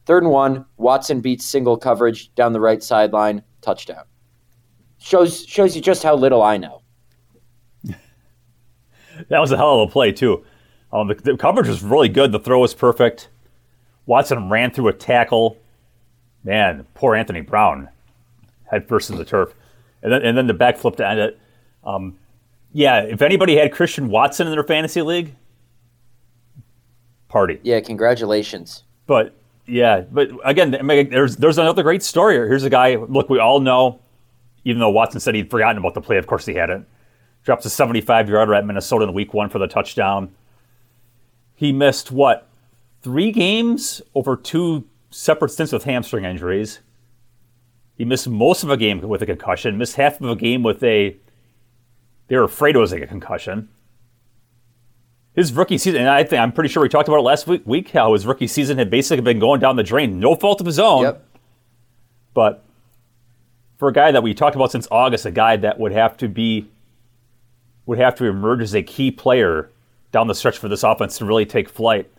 Third 0.05 0.23
and 0.23 0.31
one, 0.31 0.65
Watson 0.77 1.19
beats 1.19 1.43
single 1.43 1.75
coverage 1.75 2.33
down 2.35 2.53
the 2.53 2.61
right 2.61 2.81
sideline, 2.81 3.43
touchdown. 3.61 4.05
Shows 4.99 5.45
shows 5.45 5.75
you 5.75 5.81
just 5.81 6.01
how 6.01 6.15
little 6.15 6.41
I 6.41 6.57
know. 6.57 6.81
that 7.83 9.39
was 9.39 9.51
a 9.51 9.57
hell 9.57 9.81
of 9.81 9.89
a 9.89 9.91
play 9.91 10.13
too. 10.13 10.45
Um, 10.93 11.09
the, 11.09 11.15
the, 11.15 11.35
coverage 11.35 11.67
was 11.67 11.83
really 11.83 12.07
good. 12.07 12.31
The 12.31 12.39
throw 12.39 12.59
was 12.59 12.73
perfect. 12.73 13.27
Watson 14.05 14.49
ran 14.49 14.71
through 14.71 14.87
a 14.87 14.93
tackle. 14.93 15.57
Man, 16.45 16.87
poor 16.93 17.13
Anthony 17.13 17.41
Brown 17.41 17.89
head 18.67 18.87
first 18.87 19.09
in 19.09 19.17
the 19.17 19.25
turf, 19.25 19.53
and 20.01 20.11
then 20.11 20.21
and 20.21 20.37
then 20.37 20.47
the 20.47 20.53
backflip 20.53 20.95
to 20.97 21.07
end 21.07 21.19
it. 21.19 21.39
Um, 21.83 22.17
yeah, 22.73 23.01
if 23.01 23.21
anybody 23.21 23.55
had 23.55 23.71
Christian 23.71 24.09
Watson 24.09 24.47
in 24.47 24.53
their 24.53 24.63
fantasy 24.63 25.01
league, 25.01 25.35
party. 27.27 27.59
Yeah, 27.63 27.79
congratulations. 27.79 28.83
But 29.05 29.33
yeah, 29.65 30.01
but 30.01 30.29
again, 30.43 30.71
there's 31.09 31.37
there's 31.37 31.57
another 31.57 31.83
great 31.83 32.03
story. 32.03 32.35
Here's 32.35 32.63
a 32.63 32.69
guy. 32.69 32.95
Look, 32.95 33.29
we 33.29 33.39
all 33.39 33.59
know, 33.59 33.99
even 34.63 34.79
though 34.79 34.89
Watson 34.89 35.19
said 35.19 35.35
he'd 35.35 35.49
forgotten 35.49 35.77
about 35.77 35.93
the 35.93 36.01
play, 36.01 36.17
of 36.17 36.27
course 36.27 36.45
he 36.45 36.53
hadn't. 36.53 36.87
Drops 37.43 37.65
a 37.65 37.69
75 37.69 38.29
yarder 38.29 38.53
at 38.53 38.65
Minnesota 38.65 39.05
in 39.05 39.13
week 39.13 39.33
one 39.33 39.49
for 39.49 39.59
the 39.59 39.67
touchdown. 39.67 40.33
He 41.55 41.71
missed 41.71 42.11
what 42.11 42.47
three 43.01 43.31
games 43.31 44.01
over 44.13 44.35
two 44.35 44.85
separate 45.09 45.49
stints 45.49 45.71
with 45.71 45.83
hamstring 45.83 46.25
injuries. 46.25 46.79
He 47.97 48.05
missed 48.05 48.29
most 48.29 48.63
of 48.63 48.69
a 48.69 48.77
game 48.77 49.01
with 49.01 49.21
a 49.21 49.25
concussion. 49.25 49.77
Missed 49.77 49.95
half 49.95 50.21
of 50.21 50.29
a 50.29 50.35
game 50.35 50.63
with 50.63 50.83
a 50.83 51.17
they 52.27 52.35
were 52.35 52.43
afraid 52.43 52.75
it 52.75 52.79
was 52.79 52.91
like 52.91 53.01
a 53.01 53.07
concussion. 53.07 53.69
His 55.33 55.53
rookie 55.53 55.77
season, 55.77 56.01
and 56.01 56.09
I 56.09 56.23
think 56.23 56.41
I'm 56.41 56.51
pretty 56.51 56.69
sure 56.69 56.81
we 56.81 56.89
talked 56.89 57.07
about 57.07 57.19
it 57.19 57.23
last 57.23 57.47
week, 57.47 57.61
week 57.65 57.91
how 57.91 58.13
his 58.13 58.25
rookie 58.25 58.47
season 58.47 58.77
had 58.77 58.89
basically 58.89 59.21
been 59.21 59.39
going 59.39 59.59
down 59.59 59.75
the 59.75 59.83
drain, 59.83 60.19
no 60.19 60.35
fault 60.35 60.59
of 60.59 60.65
his 60.65 60.79
own. 60.79 61.03
Yep. 61.03 61.25
But 62.33 62.63
for 63.77 63.87
a 63.87 63.93
guy 63.93 64.11
that 64.11 64.23
we 64.23 64.33
talked 64.33 64.55
about 64.55 64.71
since 64.71 64.87
August, 64.89 65.25
a 65.25 65.31
guy 65.31 65.55
that 65.57 65.79
would 65.79 65.91
have 65.91 66.17
to 66.17 66.27
be 66.27 66.67
would 67.85 67.99
have 67.99 68.15
to 68.15 68.25
emerge 68.25 68.61
as 68.61 68.75
a 68.75 68.83
key 68.83 69.11
player 69.11 69.69
down 70.11 70.27
the 70.27 70.35
stretch 70.35 70.57
for 70.57 70.67
this 70.67 70.83
offense 70.83 71.17
to 71.19 71.25
really 71.25 71.45
take 71.45 71.69
flight. 71.69 72.11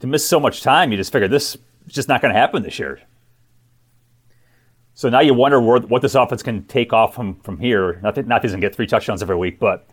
To 0.00 0.06
miss 0.06 0.26
so 0.26 0.40
much 0.40 0.62
time, 0.62 0.90
you 0.90 0.96
just 0.96 1.12
figure 1.12 1.28
this 1.28 1.54
is 1.86 1.94
just 1.94 2.08
not 2.08 2.20
going 2.20 2.34
to 2.34 2.40
happen 2.40 2.62
this 2.62 2.78
year. 2.78 3.00
So 4.94 5.08
now 5.08 5.20
you 5.20 5.34
wonder 5.34 5.60
where, 5.60 5.80
what 5.80 6.02
this 6.02 6.14
offense 6.14 6.42
can 6.42 6.64
take 6.64 6.92
off 6.92 7.14
from, 7.14 7.36
from 7.40 7.58
here. 7.58 7.98
Not 8.02 8.14
that, 8.16 8.26
not 8.26 8.42
that 8.42 8.48
going 8.48 8.60
to 8.60 8.66
get 8.66 8.74
three 8.74 8.86
touchdowns 8.86 9.22
every 9.22 9.36
week, 9.36 9.58
but 9.58 9.88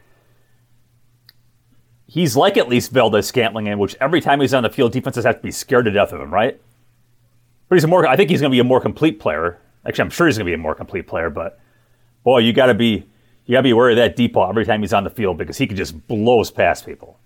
he's 2.05 2.35
like 2.35 2.57
at 2.57 2.67
least 2.67 2.91
Valdes-Scantling, 2.91 3.67
in 3.67 3.79
which 3.79 3.95
every 4.01 4.19
time 4.19 4.41
he's 4.41 4.53
on 4.53 4.63
the 4.63 4.69
field, 4.69 4.91
defenses 4.91 5.25
have 5.25 5.37
to 5.37 5.41
be 5.41 5.51
scared 5.51 5.85
to 5.85 5.91
death 5.91 6.11
of 6.11 6.19
him, 6.19 6.33
right? 6.33 6.59
But 7.69 7.75
he's 7.75 7.83
a 7.83 7.87
more. 7.87 8.05
I 8.07 8.15
think 8.15 8.29
he's 8.29 8.41
going 8.41 8.51
to 8.51 8.55
be 8.55 8.59
a 8.59 8.63
more 8.63 8.81
complete 8.81 9.19
player. 9.19 9.59
Actually, 9.85 10.03
I'm 10.03 10.09
sure 10.09 10.27
he's 10.27 10.37
going 10.37 10.45
to 10.47 10.49
be 10.49 10.55
a 10.55 10.57
more 10.57 10.75
complete 10.75 11.07
player. 11.07 11.29
But 11.29 11.59
boy, 12.23 12.39
you 12.39 12.51
got 12.51 12.65
to 12.65 12.73
be 12.73 13.05
you 13.45 13.53
got 13.53 13.59
to 13.59 13.63
be 13.63 13.69
aware 13.69 13.91
of 13.91 13.95
that 13.95 14.15
deep 14.15 14.33
ball 14.33 14.49
every 14.49 14.65
time 14.65 14.81
he's 14.81 14.93
on 14.93 15.03
the 15.03 15.09
field 15.09 15.37
because 15.37 15.57
he 15.57 15.67
can 15.67 15.77
just 15.77 16.07
blows 16.07 16.51
past 16.51 16.85
people. 16.85 17.19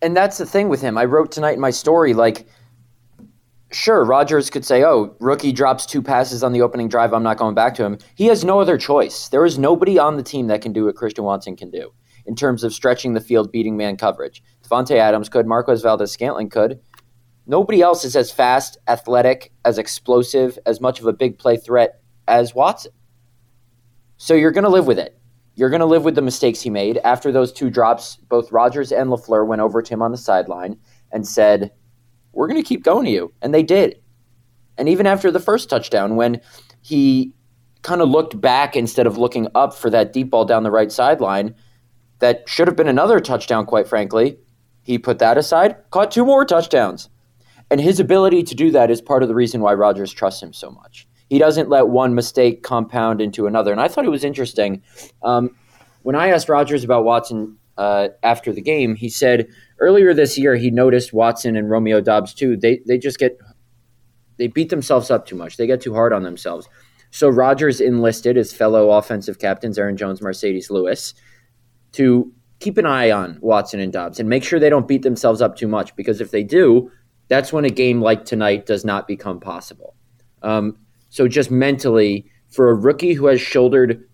And 0.00 0.16
that's 0.16 0.38
the 0.38 0.46
thing 0.46 0.68
with 0.68 0.80
him. 0.80 0.96
I 0.96 1.04
wrote 1.04 1.32
tonight 1.32 1.54
in 1.54 1.60
my 1.60 1.70
story 1.70 2.14
like 2.14 2.46
sure, 3.70 4.04
Rodgers 4.04 4.50
could 4.50 4.64
say, 4.64 4.84
oh, 4.84 5.16
rookie 5.20 5.52
drops 5.52 5.86
two 5.86 6.02
passes 6.02 6.42
on 6.42 6.52
the 6.52 6.62
opening 6.62 6.88
drive. 6.88 7.12
I'm 7.12 7.22
not 7.22 7.36
going 7.36 7.54
back 7.54 7.74
to 7.76 7.84
him. 7.84 7.98
He 8.14 8.26
has 8.26 8.44
no 8.44 8.60
other 8.60 8.78
choice. 8.78 9.28
There 9.28 9.44
is 9.44 9.58
nobody 9.58 9.98
on 9.98 10.16
the 10.16 10.22
team 10.22 10.46
that 10.48 10.62
can 10.62 10.72
do 10.72 10.86
what 10.86 10.96
Christian 10.96 11.24
Watson 11.24 11.56
can 11.56 11.70
do 11.70 11.92
in 12.26 12.34
terms 12.34 12.64
of 12.64 12.74
stretching 12.74 13.14
the 13.14 13.20
field, 13.20 13.50
beating 13.50 13.76
man 13.76 13.96
coverage. 13.96 14.42
Davante 14.62 14.96
Adams 14.96 15.28
could, 15.28 15.46
Marquez 15.46 15.82
Valdes-Scantling 15.82 16.50
could. 16.50 16.80
Nobody 17.46 17.80
else 17.80 18.04
is 18.04 18.14
as 18.14 18.30
fast, 18.30 18.76
athletic, 18.86 19.52
as 19.64 19.78
explosive, 19.78 20.58
as 20.66 20.80
much 20.80 21.00
of 21.00 21.06
a 21.06 21.12
big 21.12 21.38
play 21.38 21.56
threat 21.56 22.02
as 22.26 22.54
Watson. 22.54 22.92
So 24.18 24.34
you're 24.34 24.50
going 24.50 24.64
to 24.64 24.70
live 24.70 24.86
with 24.86 24.98
it. 24.98 25.18
You're 25.54 25.70
going 25.70 25.80
to 25.80 25.86
live 25.86 26.04
with 26.04 26.14
the 26.14 26.22
mistakes 26.22 26.60
he 26.60 26.70
made. 26.70 26.98
After 26.98 27.32
those 27.32 27.52
two 27.52 27.70
drops, 27.70 28.16
both 28.16 28.52
Rodgers 28.52 28.92
and 28.92 29.08
LaFleur 29.08 29.46
went 29.46 29.62
over 29.62 29.80
to 29.80 29.94
him 29.94 30.02
on 30.02 30.12
the 30.12 30.18
sideline 30.18 30.76
and 31.10 31.26
said, 31.26 31.70
we're 32.38 32.46
going 32.46 32.62
to 32.62 32.66
keep 32.66 32.84
going 32.84 33.04
to 33.04 33.10
you. 33.10 33.32
And 33.42 33.52
they 33.52 33.64
did. 33.64 34.00
And 34.78 34.88
even 34.88 35.08
after 35.08 35.32
the 35.32 35.40
first 35.40 35.68
touchdown, 35.68 36.14
when 36.14 36.40
he 36.82 37.32
kind 37.82 38.00
of 38.00 38.08
looked 38.08 38.40
back 38.40 38.76
instead 38.76 39.08
of 39.08 39.18
looking 39.18 39.48
up 39.56 39.74
for 39.74 39.90
that 39.90 40.12
deep 40.12 40.30
ball 40.30 40.44
down 40.44 40.62
the 40.62 40.70
right 40.70 40.92
sideline, 40.92 41.56
that 42.20 42.48
should 42.48 42.68
have 42.68 42.76
been 42.76 42.86
another 42.86 43.18
touchdown, 43.18 43.66
quite 43.66 43.88
frankly. 43.88 44.38
He 44.84 44.98
put 44.98 45.18
that 45.18 45.36
aside, 45.36 45.78
caught 45.90 46.12
two 46.12 46.24
more 46.24 46.44
touchdowns. 46.44 47.08
And 47.72 47.80
his 47.80 47.98
ability 47.98 48.44
to 48.44 48.54
do 48.54 48.70
that 48.70 48.88
is 48.88 49.02
part 49.02 49.24
of 49.24 49.28
the 49.28 49.34
reason 49.34 49.60
why 49.60 49.74
Rodgers 49.74 50.12
trusts 50.12 50.40
him 50.40 50.52
so 50.52 50.70
much. 50.70 51.08
He 51.28 51.38
doesn't 51.38 51.68
let 51.68 51.88
one 51.88 52.14
mistake 52.14 52.62
compound 52.62 53.20
into 53.20 53.48
another. 53.48 53.72
And 53.72 53.80
I 53.80 53.88
thought 53.88 54.06
it 54.06 54.10
was 54.10 54.22
interesting. 54.22 54.80
Um, 55.24 55.56
when 56.02 56.14
I 56.14 56.28
asked 56.28 56.48
Rodgers 56.48 56.84
about 56.84 57.02
Watson 57.02 57.58
uh, 57.78 58.08
after 58.22 58.52
the 58.52 58.60
game, 58.60 58.96
he 58.96 59.08
said 59.08 59.48
earlier 59.78 60.12
this 60.12 60.36
year 60.36 60.56
he 60.56 60.70
noticed 60.70 61.12
Watson 61.12 61.56
and 61.56 61.70
Romeo 61.70 62.00
Doubs 62.00 62.34
too. 62.34 62.56
They 62.56 62.80
they 62.86 62.98
just 62.98 63.18
get 63.18 63.38
they 64.36 64.48
beat 64.48 64.68
themselves 64.68 65.10
up 65.10 65.26
too 65.26 65.36
much. 65.36 65.56
They 65.56 65.66
get 65.66 65.80
too 65.80 65.94
hard 65.94 66.12
on 66.12 66.24
themselves. 66.24 66.68
So 67.10 67.28
Rodgers 67.28 67.80
enlisted 67.80 68.36
his 68.36 68.52
fellow 68.52 68.90
offensive 68.90 69.38
captains 69.38 69.78
Aaron 69.78 69.96
Jones, 69.96 70.20
Marcedes 70.20 70.70
Lewis, 70.70 71.14
to 71.92 72.30
keep 72.60 72.76
an 72.76 72.84
eye 72.86 73.10
on 73.10 73.38
Watson 73.40 73.80
and 73.80 73.92
Doubs 73.92 74.20
and 74.20 74.28
make 74.28 74.44
sure 74.44 74.58
they 74.58 74.68
don't 74.68 74.88
beat 74.88 75.02
themselves 75.02 75.40
up 75.40 75.56
too 75.56 75.68
much. 75.68 75.94
Because 75.96 76.20
if 76.20 76.32
they 76.32 76.42
do, 76.42 76.90
that's 77.28 77.52
when 77.52 77.64
a 77.64 77.70
game 77.70 78.02
like 78.02 78.24
tonight 78.24 78.66
does 78.66 78.84
not 78.84 79.06
become 79.06 79.40
possible. 79.40 79.94
Um, 80.42 80.76
so 81.08 81.28
just 81.28 81.50
mentally, 81.50 82.30
for 82.48 82.70
a 82.70 82.74
rookie 82.74 83.14
who 83.14 83.26
has 83.26 83.40
shouldered 83.40 84.07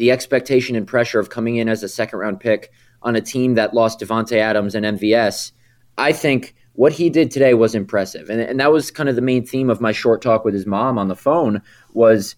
the 0.00 0.10
expectation 0.10 0.76
and 0.76 0.86
pressure 0.86 1.20
of 1.20 1.28
coming 1.28 1.56
in 1.56 1.68
as 1.68 1.82
a 1.82 1.88
second 1.88 2.20
round 2.20 2.40
pick 2.40 2.72
on 3.02 3.16
a 3.16 3.20
team 3.20 3.54
that 3.54 3.74
lost 3.74 4.00
Davante 4.00 4.38
Adams 4.38 4.74
and 4.74 4.86
MVS, 4.98 5.52
I 5.98 6.12
think 6.12 6.54
what 6.72 6.94
he 6.94 7.10
did 7.10 7.30
today 7.30 7.52
was 7.52 7.74
impressive. 7.74 8.30
And, 8.30 8.40
and 8.40 8.58
that 8.60 8.72
was 8.72 8.90
kind 8.90 9.10
of 9.10 9.14
the 9.14 9.20
main 9.20 9.44
theme 9.44 9.68
of 9.68 9.82
my 9.82 9.92
short 9.92 10.22
talk 10.22 10.42
with 10.42 10.54
his 10.54 10.64
mom 10.64 10.96
on 10.96 11.08
the 11.08 11.14
phone 11.14 11.60
was 11.92 12.34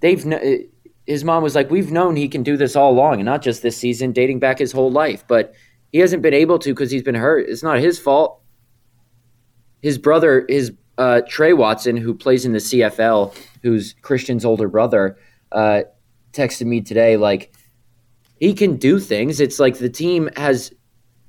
they've 0.00 0.22
his 1.06 1.24
mom 1.24 1.42
was 1.42 1.54
like, 1.54 1.70
"We've 1.70 1.90
known 1.90 2.14
he 2.14 2.28
can 2.28 2.42
do 2.42 2.58
this 2.58 2.76
all 2.76 2.92
along, 2.92 3.14
and 3.14 3.24
not 3.24 3.40
just 3.40 3.62
this 3.62 3.78
season, 3.78 4.12
dating 4.12 4.38
back 4.38 4.58
his 4.58 4.70
whole 4.70 4.92
life. 4.92 5.24
But 5.26 5.54
he 5.92 5.98
hasn't 5.98 6.22
been 6.22 6.34
able 6.34 6.58
to 6.58 6.74
because 6.74 6.90
he's 6.90 7.02
been 7.02 7.14
hurt. 7.14 7.48
It's 7.48 7.62
not 7.62 7.78
his 7.78 7.98
fault. 7.98 8.42
His 9.80 9.96
brother, 9.96 10.44
his 10.46 10.72
uh, 10.98 11.22
Trey 11.26 11.54
Watson, 11.54 11.96
who 11.96 12.14
plays 12.14 12.44
in 12.44 12.52
the 12.52 12.58
CFL, 12.58 13.34
who's 13.62 13.94
Christian's 14.02 14.44
older 14.44 14.68
brother, 14.68 15.16
uh, 15.52 15.82
texted 16.32 16.66
me 16.66 16.80
today 16.80 17.16
like 17.16 17.54
he 18.40 18.54
can 18.54 18.76
do 18.76 18.98
things. 18.98 19.40
It's 19.40 19.60
like 19.60 19.78
the 19.78 19.88
team 19.88 20.28
has 20.36 20.72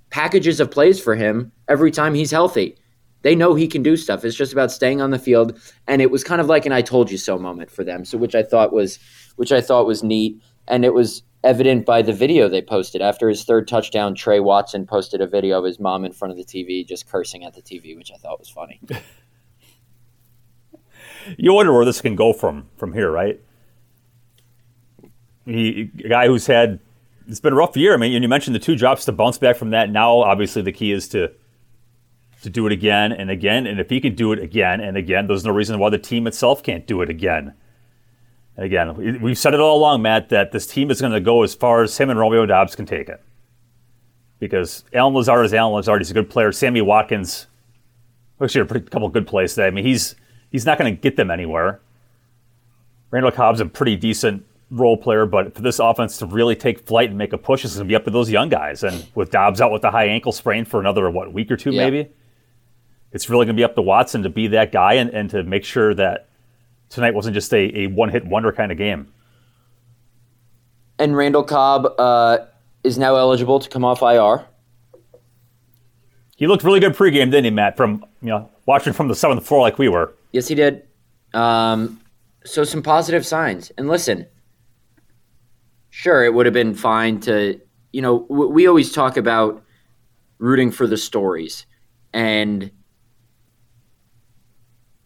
packages 0.10 0.60
of 0.60 0.72
plays 0.72 1.00
for 1.00 1.15
him 1.15 1.51
every 1.67 1.91
time 1.91 2.13
he's 2.13 2.31
healthy. 2.31 2.77
They 3.22 3.36
know 3.36 3.55
he 3.55 3.67
can 3.67 3.83
do 3.83 3.95
stuff. 3.95 4.25
It's 4.25 4.36
just 4.36 4.51
about 4.51 4.72
staying 4.72 5.01
on 5.01 5.12
the 5.12 5.19
field, 5.19 5.57
and 5.88 6.01
it 6.01 6.12
was 6.12 6.24
kind 6.24 6.41
of 6.41 6.48
like 6.48 6.65
an 6.65 6.72
"I 6.72 6.81
told 6.81 7.10
you 7.10 7.17
so" 7.17 7.39
moment 7.39 7.72
for 7.72 7.83
them. 7.83 8.03
So, 8.03 8.17
which 8.17 8.36
I 8.36 8.43
thought 8.43 8.74
was, 8.74 9.00
which 9.38 9.51
I 9.51 9.62
thought 9.62 9.88
was 9.88 10.03
neat, 10.03 10.41
and 10.67 10.83
it 10.83 10.93
was 10.93 11.24
evident 11.43 11.86
by 11.86 12.01
the 12.01 12.13
video 12.13 12.50
they 12.50 12.62
posted 12.62 13.01
after 13.01 13.29
his 13.29 13.43
third 13.43 13.67
touchdown. 13.67 14.13
Trey 14.13 14.39
Watson 14.39 14.86
posted 14.86 15.22
a 15.22 15.27
video 15.27 15.60
of 15.60 15.65
his 15.65 15.79
mom 15.79 16.03
in 16.03 16.12
front 16.12 16.31
of 16.31 16.38
the 16.38 16.43
TV, 16.43 16.86
just 16.86 17.10
cursing 17.10 17.45
at 17.45 17.53
the 17.53 17.62
TV, 17.62 17.95
which 17.95 18.12
I 18.12 18.17
thought 18.17 18.39
was 18.39 18.50
funny. 18.50 18.81
you 21.38 21.53
wonder 21.53 21.74
where 21.74 21.86
this 21.86 22.01
can 22.01 22.15
go 22.15 22.33
from 22.33 22.67
from 22.75 22.93
here, 22.93 23.10
right? 23.10 23.39
He 25.45 25.91
a 26.03 26.09
guy 26.09 26.27
who's 26.27 26.47
had 26.47 26.79
it's 27.27 27.39
been 27.39 27.53
a 27.53 27.55
rough 27.55 27.77
year. 27.77 27.93
I 27.93 27.97
mean, 27.97 28.13
and 28.13 28.23
you 28.23 28.29
mentioned 28.29 28.55
the 28.55 28.59
two 28.59 28.75
drops 28.75 29.05
to 29.05 29.12
bounce 29.12 29.38
back 29.38 29.55
from 29.55 29.71
that. 29.71 29.89
Now, 29.89 30.17
obviously, 30.19 30.62
the 30.62 30.71
key 30.71 30.91
is 30.91 31.07
to 31.09 31.31
to 32.41 32.50
do 32.50 32.67
it 32.67 32.73
again 32.73 33.12
and 33.13 33.29
again. 33.31 33.65
And 33.67 33.79
if 33.79 33.89
he 33.89 34.01
can 34.01 34.15
do 34.15 34.33
it 34.33 34.39
again 34.39 34.81
and 34.81 34.97
again, 34.97 35.27
there's 35.27 35.45
no 35.45 35.51
reason 35.51 35.79
why 35.79 35.89
the 35.89 35.97
team 35.97 36.27
itself 36.27 36.62
can't 36.63 36.85
do 36.85 37.01
it 37.01 37.09
again. 37.09 37.53
And 38.57 38.65
again, 38.65 39.21
we've 39.21 39.38
said 39.38 39.53
it 39.53 39.59
all 39.62 39.77
along, 39.77 40.01
Matt, 40.01 40.29
that 40.29 40.51
this 40.51 40.67
team 40.67 40.91
is 40.91 41.01
going 41.01 41.13
to 41.13 41.21
go 41.21 41.43
as 41.43 41.55
far 41.55 41.83
as 41.83 41.97
him 41.97 42.09
and 42.09 42.19
Romeo 42.19 42.45
Doubs 42.45 42.75
can 42.75 42.85
take 42.85 43.09
it. 43.09 43.23
because 44.43 44.83
Allen 44.91 45.13
Lazard 45.13 45.45
is 45.45 45.53
Allen 45.53 45.73
Lazard. 45.73 46.01
He's 46.01 46.12
a 46.12 46.13
good 46.13 46.29
player. 46.29 46.51
Sammy 46.51 46.81
Watkins, 46.81 47.47
oh, 48.41 48.43
actually, 48.43 48.59
a 48.62 48.65
pretty, 48.65 48.85
couple 48.89 49.07
good 49.07 49.25
plays 49.25 49.53
today. 49.55 49.67
I 49.67 49.69
mean, 49.71 49.85
he's 49.85 50.15
he's 50.51 50.65
not 50.65 50.77
going 50.77 50.93
to 50.93 51.01
get 51.01 51.15
them 51.15 51.31
anywhere. 51.31 51.79
Randall 53.09 53.31
Cobb's 53.31 53.62
a 53.62 53.65
pretty 53.65 53.95
decent 53.95 54.45
role 54.74 54.98
player, 54.98 55.25
but 55.25 55.53
for 55.56 55.62
this 55.62 55.80
offense 55.80 56.18
to 56.18 56.25
really 56.25 56.56
take 56.56 56.86
flight 56.88 57.10
and 57.10 57.18
make 57.18 57.32
a 57.32 57.38
push, 57.38 57.63
it's 57.63 57.75
going 57.75 57.88
to 57.88 57.92
be 57.92 57.96
up 57.96 58.06
to 58.06 58.10
those 58.12 58.30
young 58.30 58.50
guys. 58.50 58.84
And 58.84 59.06
with 59.15 59.30
Dobbs 59.32 59.62
out 59.62 59.72
with 59.72 59.84
a 59.84 59.92
high 59.92 60.06
ankle 60.06 60.32
sprain 60.32 60.65
for 60.65 60.80
another 60.80 61.10
what 61.10 61.32
week 61.32 61.51
or 61.51 61.58
two, 61.58 61.72
Yeah. 61.72 61.84
maybe, 61.89 62.10
it's 63.12 63.30
really 63.30 63.46
going 63.46 63.56
to 63.56 63.60
be 63.60 63.63
up 63.63 63.75
to 63.75 63.82
Watson 63.82 64.24
to 64.24 64.30
be 64.30 64.48
that 64.48 64.72
guy 64.72 64.94
and, 64.94 65.10
and 65.12 65.30
to 65.30 65.44
make 65.44 65.63
sure 65.63 65.94
that 65.94 66.27
tonight 66.89 67.13
wasn't 67.13 67.36
just 67.36 67.53
a, 67.53 67.82
a 67.82 67.88
one 67.88 68.10
hit 68.10 68.25
wonder 68.25 68.51
kind 68.51 68.72
of 68.72 68.77
game. 68.77 69.08
And 71.00 71.15
Randall 71.15 71.44
Cobb 71.44 71.88
uh, 72.00 72.39
is 72.84 72.98
now 72.98 73.15
eligible 73.15 73.60
to 73.60 73.70
come 73.70 73.86
off 73.86 74.01
IR. 74.01 74.46
He 76.36 76.48
looked 76.48 76.63
really 76.63 76.80
good 76.80 76.94
pregame, 76.94 77.32
didn't 77.32 77.46
he, 77.46 77.51
Matt? 77.51 77.77
From 77.77 78.06
you 78.22 78.30
know 78.30 78.50
watching 78.65 78.94
from 78.94 79.08
the 79.08 79.15
seventh 79.15 79.46
floor 79.46 79.62
like 79.62 79.77
we 79.77 79.88
were. 79.89 80.13
Yes, 80.32 80.48
he 80.48 80.56
did. 80.56 80.84
Um, 81.34 82.01
so 82.44 82.63
some 82.63 82.82
positive 82.84 83.25
signs. 83.25 83.72
And 83.77 83.88
listen, 83.88 84.25
sure, 85.93 86.25
it 86.25 86.33
would 86.33 86.47
have 86.47 86.53
been 86.53 86.73
fine 86.73 87.19
to, 87.19 87.62
you 87.91 88.01
know, 88.01 88.25
we 88.27 88.65
always 88.65 88.91
talk 88.91 89.15
about 89.15 89.63
rooting 90.39 90.71
for 90.71 90.88
the 90.88 90.97
stories, 90.97 91.67
and 92.12 92.71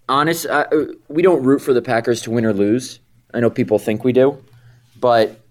honest, 0.08 0.46
uh, 0.46 0.65
we 1.10 1.22
don't 1.22 1.44
root 1.44 1.60
for 1.60 1.74
the 1.74 1.82
Packers 1.82 2.22
to 2.22 2.32
win 2.32 2.46
or 2.46 2.53
lose. 2.53 3.01
I 3.34 3.41
know 3.41 3.50
people 3.50 3.77
think 3.79 4.06
we 4.06 4.13
do, 4.13 4.41
but 4.98 5.41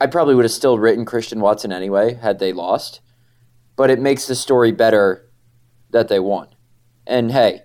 I 0.00 0.08
probably 0.08 0.34
would 0.34 0.44
have 0.44 0.50
still 0.50 0.76
written 0.76 1.04
Christian 1.04 1.38
Watson 1.38 1.70
anyway 1.70 2.14
had 2.14 2.40
they 2.40 2.52
lost. 2.52 3.00
But 3.76 3.88
it 3.88 4.00
makes 4.00 4.26
the 4.26 4.34
story 4.34 4.72
better 4.72 5.30
that 5.90 6.08
they 6.08 6.18
won. 6.18 6.48
And 7.06 7.30
hey, 7.30 7.62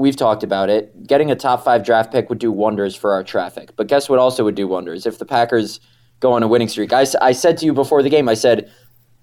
we've 0.00 0.16
talked 0.16 0.42
about 0.42 0.68
it. 0.70 1.06
Getting 1.06 1.30
a 1.30 1.36
top 1.36 1.62
five 1.64 1.84
draft 1.84 2.10
pick 2.10 2.28
would 2.28 2.38
do 2.38 2.50
wonders 2.50 2.96
for 2.96 3.12
our 3.12 3.22
traffic. 3.22 3.70
But 3.76 3.86
guess 3.86 4.08
what 4.08 4.18
also 4.18 4.44
would 4.44 4.54
do 4.54 4.66
wonders? 4.66 5.06
If 5.06 5.18
the 5.18 5.24
Packers 5.26 5.78
go 6.20 6.32
on 6.32 6.42
a 6.42 6.48
winning 6.48 6.68
streak. 6.68 6.92
I 6.92 7.04
said 7.32 7.56
to 7.58 7.66
you 7.66 7.72
before 7.72 8.02
the 8.02 8.10
game, 8.10 8.28
I 8.28 8.34
said, 8.34 8.70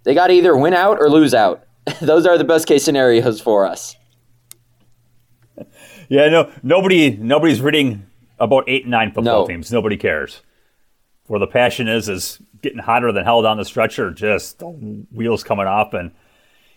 they 0.03 0.13
got 0.15 0.27
to 0.27 0.34
either 0.34 0.55
win 0.57 0.74
out 0.74 0.98
or 1.00 1.10
lose 1.10 1.34
out. 1.34 1.63
Those 2.01 2.25
are 2.25 2.38
the 2.38 2.43
best 2.43 2.67
case 2.67 2.84
scenarios 2.84 3.39
for 3.41 3.65
us. 3.65 3.96
Yeah, 6.10 6.29
no, 6.29 6.50
nobody, 6.63 7.17
nobody's 7.17 7.60
reading 7.60 8.05
about 8.39 8.63
eight 8.69 8.84
and 8.84 8.91
nine 8.91 9.10
football 9.12 9.41
No. 9.41 9.48
teams. 9.48 9.74
Nobody 9.74 9.98
cares. 9.98 10.41
Where 11.25 11.38
the 11.39 11.48
passion 11.48 11.89
is 11.89 12.07
is 12.07 12.39
getting 12.62 12.79
hotter 12.79 13.12
than 13.12 13.25
hell 13.25 13.41
down 13.41 13.57
the 13.57 13.65
stretcher. 13.65 14.12
just 14.12 14.60
the 14.60 14.67
wheels 14.67 15.43
coming 15.43 15.67
off. 15.67 15.93
And 15.93 16.12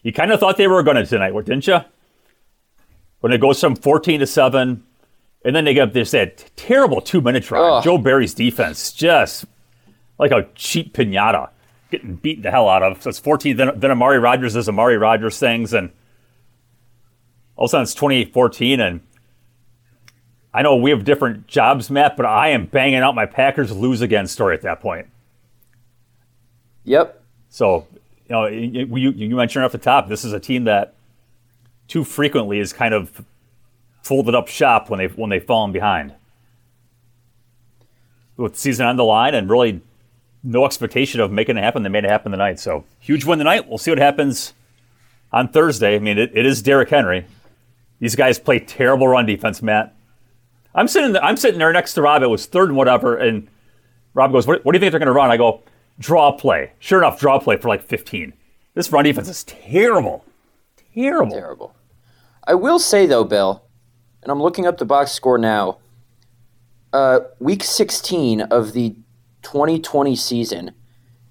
you 0.03 0.13
kind 0.13 0.33
of 0.33 0.41
thought 0.41 0.57
they 0.57 0.67
were 0.67 0.83
going 0.83 0.97
to 0.97 1.07
tonight, 1.07 1.31
didn't 1.45 1.69
you? 1.69 1.79
When 3.21 3.33
it 3.33 3.41
goes 3.41 3.61
from 3.61 3.77
fourteen 3.77 4.21
to 4.21 4.27
seven, 4.27 4.85
and 5.45 5.55
then 5.55 5.65
they 5.65 5.75
get 5.75 5.93
this 5.93 6.11
that 6.13 6.51
terrible 6.57 7.01
two 7.01 7.21
minute 7.21 7.45
drive. 7.45 7.73
Ugh. 7.73 7.85
Joe 7.85 7.99
Barry's 7.99 8.35
defense 8.35 8.93
just 8.93 9.45
like 10.19 10.31
a 10.31 10.49
cheap 10.55 10.95
pinata, 10.95 11.51
getting 11.91 12.17
beaten 12.17 12.43
the 12.43 12.51
hell 12.51 12.69
out 12.69 12.83
of. 12.83 13.03
So 13.03 13.11
it's 13.11 13.19
fourteen. 13.19 13.57
Then, 13.57 13.79
then 13.79 13.91
Amari 13.91 14.19
Rogers 14.19 14.55
does 14.55 14.69
Amari 14.69 14.97
Rogers 14.97 15.39
things, 15.39 15.73
and 15.73 15.91
all 17.57 17.67
of 17.67 17.69
a 17.69 17.71
sudden 17.71 17.83
it's 17.83 17.95
28-14, 18.33 18.81
and 18.81 19.01
I 20.55 20.63
know 20.63 20.77
we 20.77 20.91
have 20.91 21.05
different 21.05 21.47
jobs, 21.47 21.91
Matt, 21.91 22.17
but 22.17 22.25
I 22.25 22.49
am 22.49 22.65
banging 22.65 23.01
out 23.01 23.15
my 23.15 23.27
Packers 23.27 23.71
lose 23.71 24.01
again 24.01 24.27
story 24.27 24.55
at 24.55 24.63
that 24.63 24.81
point. 24.81 25.09
Yep. 26.85 27.23
So, 27.51 27.87
you 27.93 28.31
know, 28.31 28.47
you, 28.47 28.87
you, 28.97 29.11
you 29.11 29.37
mentioned 29.37 29.65
off 29.65 29.73
the 29.73 29.79
top, 29.79 30.09
this 30.09 30.25
is 30.25 30.33
a 30.33 30.41
team 30.41 30.65
that 30.65 30.95
too 31.91 32.05
frequently 32.05 32.61
is 32.61 32.73
kind 32.73 32.95
of 32.95 33.25
folded 34.03 34.35
up 34.35 34.49
shop 34.49 34.89
when 34.89 34.99
they've 34.99 35.17
when 35.19 35.29
they've 35.29 35.45
fallen 35.45 35.73
behind. 35.73 36.15
With 38.37 38.57
season 38.57 38.87
on 38.87 38.97
the 38.97 39.05
line 39.05 39.35
and 39.35 39.51
really 39.51 39.83
no 40.43 40.65
expectation 40.65 41.21
of 41.21 41.31
making 41.31 41.59
it 41.59 41.63
happen, 41.63 41.83
they 41.83 41.91
made 41.91 42.05
it 42.05 42.11
happen 42.11 42.33
tonight. 42.33 42.59
So 42.59 42.85
huge 43.01 43.27
win 43.27 43.39
tonight. 43.39 43.69
We'll 43.69 43.77
see 43.77 43.91
what 43.91 43.99
happens 43.99 44.55
on 45.33 45.49
Thursday. 45.49 45.97
I 45.97 45.99
mean, 45.99 46.17
it, 46.17 46.31
it 46.33 46.47
is 46.47 46.63
Derrick 46.63 46.89
Henry. 46.89 47.27
These 47.99 48.17
guys 48.17 48.39
play 48.39 48.61
terrible 48.61 49.09
run 49.09 49.27
defense, 49.27 49.61
Matt. 49.61 49.95
I'm 50.75 50.89
sitting 50.89 51.13
there, 51.13 51.25
I'm 51.25 51.37
sitting 51.37 51.59
there 51.59 51.73
next 51.73 51.95
to 51.95 52.03
Rob. 52.03 52.23
It 52.23 52.29
was 52.29 52.47
third 52.47 52.69
and 52.69 52.79
whatever, 52.79 53.17
and 53.17 53.49
Rob 54.15 54.31
goes, 54.31 54.47
"What, 54.47 54.65
what 54.65 54.73
do 54.73 54.77
you 54.77 54.81
think 54.81 54.93
they're 54.93 55.01
going 55.01 55.07
to 55.09 55.13
run?" 55.13 55.31
I 55.31 55.37
go, 55.37 55.63
"Draw 55.99 56.33
play." 56.33 56.73
Sure 56.79 57.01
enough, 57.01 57.19
draw 57.19 57.41
play 57.41 57.57
for 57.57 57.69
like 57.69 57.83
15. 57.83 58.33
This 58.75 58.93
run 58.93 59.05
defense 59.05 59.29
is 59.29 59.43
terrible, 59.43 60.25
terrible. 60.95 61.33
Terrible. 61.33 61.75
I 62.45 62.55
will 62.55 62.79
say 62.79 63.07
though, 63.07 63.25
Bill, 63.25 63.65
and 64.23 64.31
I'm 64.31 64.43
looking 64.43 64.67
up 64.67 64.79
the 64.79 64.85
box 64.85 65.13
score 65.13 65.39
now. 65.39 65.79
Uh, 66.93 67.21
week 67.39 67.63
16 67.63 68.41
of 68.43 68.73
the 68.73 68.97
2020 69.43 70.17
season, 70.17 70.73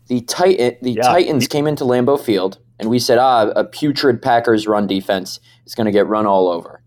the 0.07 0.21
Titan, 0.21 0.77
the 0.81 0.93
Yeah. 0.93 1.01
Titans 1.03 1.47
came 1.47 1.67
into 1.67 1.83
Lambeau 1.83 2.19
Field, 2.19 2.57
and 2.79 2.89
we 2.89 2.97
said, 2.99 3.17
"Ah, 3.17 3.51
a 3.55 3.63
putrid 3.63 4.21
Packers 4.21 4.67
run 4.67 4.87
defense 4.87 5.39
is 5.65 5.75
going 5.75 5.85
to 5.85 5.91
get 5.91 6.07
run 6.07 6.25
all 6.25 6.47
over 6.47 6.81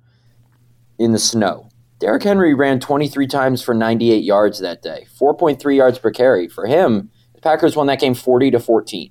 in 0.98 1.12
the 1.12 1.18
snow." 1.18 1.68
Derrick 1.98 2.24
Henry 2.24 2.52
ran 2.54 2.80
23 2.80 3.28
times 3.28 3.62
for 3.62 3.74
98 3.74 4.24
yards 4.24 4.58
that 4.58 4.82
day, 4.82 5.06
4.3 5.16 5.76
yards 5.76 5.98
per 6.00 6.11
carry. 6.11 6.48
For 6.48 6.66
him, 6.66 7.11
the 7.35 7.40
Packers 7.40 7.76
won 7.76 7.87
that 7.87 8.00
game 8.00 8.14
40 8.14 8.50
to 8.50 8.58
14. 8.58 9.11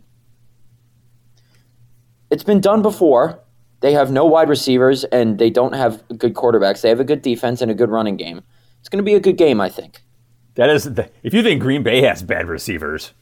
It's 2.29 2.43
been 2.43 2.59
done 2.59 2.81
before. 2.81 3.39
They 3.81 3.93
have 3.93 4.11
no 4.11 4.25
wide 4.25 4.49
receivers 4.49 5.03
and 5.05 5.37
they 5.37 5.49
don't 5.49 5.73
have 5.73 6.03
good 6.17 6.33
quarterbacks. 6.33 6.81
They 6.81 6.89
have 6.89 6.99
a 6.99 7.03
good 7.03 7.21
defense 7.21 7.61
and 7.61 7.69
a 7.69 7.73
good 7.73 7.89
running 7.89 8.15
game. 8.15 8.41
It's 8.79 8.89
going 8.89 9.03
to 9.03 9.03
be 9.03 9.15
a 9.15 9.19
good 9.19 9.37
game, 9.37 9.59
I 9.59 9.69
think. 9.69 10.01
That 10.55 10.69
is, 10.69 10.83
the, 10.85 11.09
if 11.23 11.33
you 11.33 11.43
think 11.43 11.61
Green 11.61 11.81
Bay 11.83 12.01
has 12.01 12.23
bad 12.23 12.47
receivers, 12.47 13.13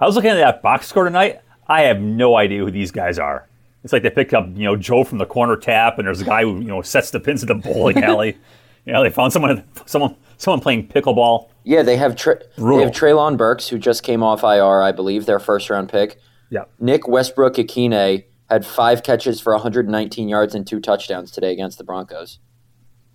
I 0.00 0.06
was 0.06 0.14
looking 0.14 0.30
at 0.30 0.36
that 0.36 0.62
box 0.62 0.86
score 0.88 1.04
tonight. 1.04 1.40
I 1.66 1.82
have 1.82 2.00
no 2.00 2.36
idea 2.36 2.60
who 2.60 2.70
these 2.70 2.90
guys 2.90 3.18
are. 3.18 3.46
It's 3.84 3.92
like 3.92 4.02
they 4.02 4.10
picked 4.10 4.34
up, 4.34 4.46
you 4.54 4.64
know, 4.64 4.76
Joe 4.76 5.04
from 5.04 5.18
the 5.18 5.26
corner 5.26 5.56
tap, 5.56 5.98
and 5.98 6.06
there's 6.06 6.20
a 6.20 6.24
guy 6.24 6.42
who, 6.42 6.58
you 6.58 6.68
know, 6.68 6.82
sets 6.82 7.10
the 7.10 7.20
pins 7.20 7.42
at 7.42 7.48
the 7.48 7.54
bowling 7.54 8.02
alley. 8.02 8.36
You 8.86 8.94
know, 8.94 9.02
they 9.02 9.10
found 9.10 9.34
someone, 9.34 9.64
someone, 9.84 10.16
someone 10.38 10.60
playing 10.60 10.88
pickleball. 10.88 11.50
Yeah, 11.62 11.82
they 11.82 11.98
have 11.98 12.16
Tre- 12.16 12.40
they 12.56 12.76
have 12.80 12.90
Treylon 12.90 13.36
Burks, 13.36 13.68
who 13.68 13.78
just 13.78 14.02
came 14.02 14.22
off 14.22 14.42
IR, 14.42 14.80
I 14.80 14.92
believe, 14.92 15.26
their 15.26 15.38
first 15.38 15.68
round 15.68 15.90
pick. 15.90 16.18
Yeah, 16.48 16.62
Nick 16.80 17.06
Westbrook-Ikhine 17.06 18.24
had 18.48 18.64
five 18.64 19.02
catches 19.02 19.40
for 19.40 19.52
119 19.52 20.28
yards 20.28 20.54
and 20.54 20.66
two 20.66 20.80
touchdowns 20.80 21.30
today 21.30 21.52
against 21.52 21.78
the 21.78 21.84
Broncos. 21.84 22.38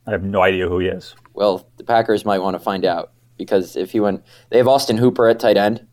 I 0.05 0.11
have 0.11 0.23
no 0.23 0.41
idea 0.41 0.67
who 0.67 0.79
he 0.79 0.87
is. 0.87 1.15
Well, 1.33 1.67
the 1.77 1.83
Packers 1.83 2.25
might 2.25 2.39
want 2.39 2.55
to 2.55 2.59
find 2.59 2.85
out 2.85 3.11
because 3.37 3.75
if 3.75 3.91
he 3.91 3.99
went, 3.99 4.23
they 4.49 4.57
have 4.57 4.67
Austin 4.67 4.97
Hooper 4.97 5.27
at 5.27 5.39
tight 5.39 5.57
end. 5.57 5.85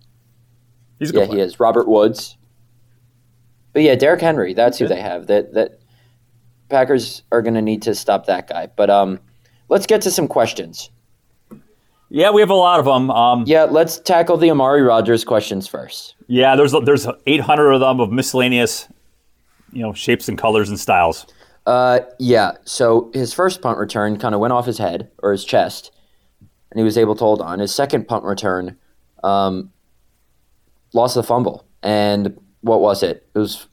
He's 0.98 1.12
Yeah, 1.12 1.26
player. 1.26 1.38
he 1.38 1.42
is. 1.44 1.60
Robert 1.60 1.88
Woods. 1.88 2.36
But 3.72 3.82
yeah, 3.82 3.94
Derrick 3.94 4.20
Henry. 4.20 4.52
That's 4.52 4.78
who 4.78 4.88
they 4.88 5.00
have. 5.00 5.28
That 5.28 5.54
that 5.54 5.78
Packers 6.68 7.22
are 7.32 7.40
going 7.40 7.54
to 7.54 7.62
need 7.62 7.82
to 7.82 7.94
stop 7.94 8.26
that 8.26 8.48
guy. 8.48 8.68
But 8.76 8.90
um, 8.90 9.20
let's 9.68 9.86
get 9.86 10.02
to 10.02 10.10
some 10.10 10.26
questions. 10.28 10.90
Yeah, 12.10 12.30
we 12.32 12.40
have 12.40 12.50
a 12.50 12.54
lot 12.54 12.80
of 12.80 12.86
them. 12.86 13.10
Um, 13.12 13.44
Yeah, 13.46 13.64
let's 13.64 13.98
tackle 14.00 14.36
the 14.36 14.50
Amari 14.50 14.82
Rogers 14.82 15.24
questions 15.24 15.68
first. 15.68 16.16
yeah, 16.26 16.56
there's 16.56 16.74
there's 16.84 17.06
800 17.26 17.70
of 17.70 17.80
them 17.80 18.00
of 18.00 18.10
miscellaneous, 18.10 18.88
you 19.72 19.82
know, 19.82 19.92
shapes 19.92 20.28
and 20.28 20.38
colors 20.38 20.68
and 20.68 20.78
styles. 20.78 21.26
Uh, 21.66 22.00
yeah. 22.18 22.52
So 22.64 23.10
his 23.12 23.32
first 23.32 23.62
punt 23.62 23.78
return 23.78 24.18
kind 24.18 24.34
of 24.34 24.40
went 24.40 24.52
off 24.52 24.66
his 24.66 24.78
head 24.78 25.10
or 25.22 25.32
his 25.32 25.44
chest, 25.44 25.92
and 26.70 26.78
he 26.78 26.84
was 26.84 26.98
able 26.98 27.14
to 27.14 27.24
hold 27.24 27.40
on. 27.40 27.58
His 27.58 27.74
second 27.74 28.08
punt 28.08 28.24
return, 28.24 28.76
um, 29.22 29.72
lost 30.92 31.14
the 31.14 31.22
fumble, 31.22 31.66
and 31.82 32.36
what 32.62 32.80
was 32.80 33.02
it? 33.02 33.26
It 33.34 33.38
was 33.38 33.66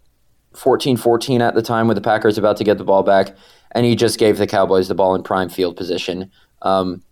14-14 0.54 1.40
at 1.40 1.56
the 1.56 1.62
time 1.62 1.88
with 1.88 1.96
the 1.96 2.02
Packers 2.02 2.38
about 2.38 2.58
to 2.58 2.64
get 2.64 2.78
the 2.78 2.84
ball 2.84 3.04
back, 3.04 3.36
and 3.72 3.86
he 3.86 3.96
just 3.96 4.20
gave 4.20 4.38
the 4.38 4.48
Cowboys 4.48 4.88
the 4.88 4.96
ball 4.96 5.16
in 5.16 5.24
prime 5.24 5.50
field 5.50 5.78
position. 5.78 6.32
Um, 6.62 7.04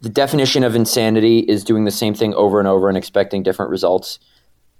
the 0.00 0.08
definition 0.08 0.62
of 0.62 0.74
insanity 0.74 1.40
is 1.40 1.64
doing 1.64 1.84
the 1.84 1.90
same 1.90 2.14
thing 2.14 2.34
over 2.34 2.58
and 2.58 2.68
over 2.68 2.88
and 2.88 2.98
expecting 2.98 3.42
different 3.42 3.70
results. 3.70 4.18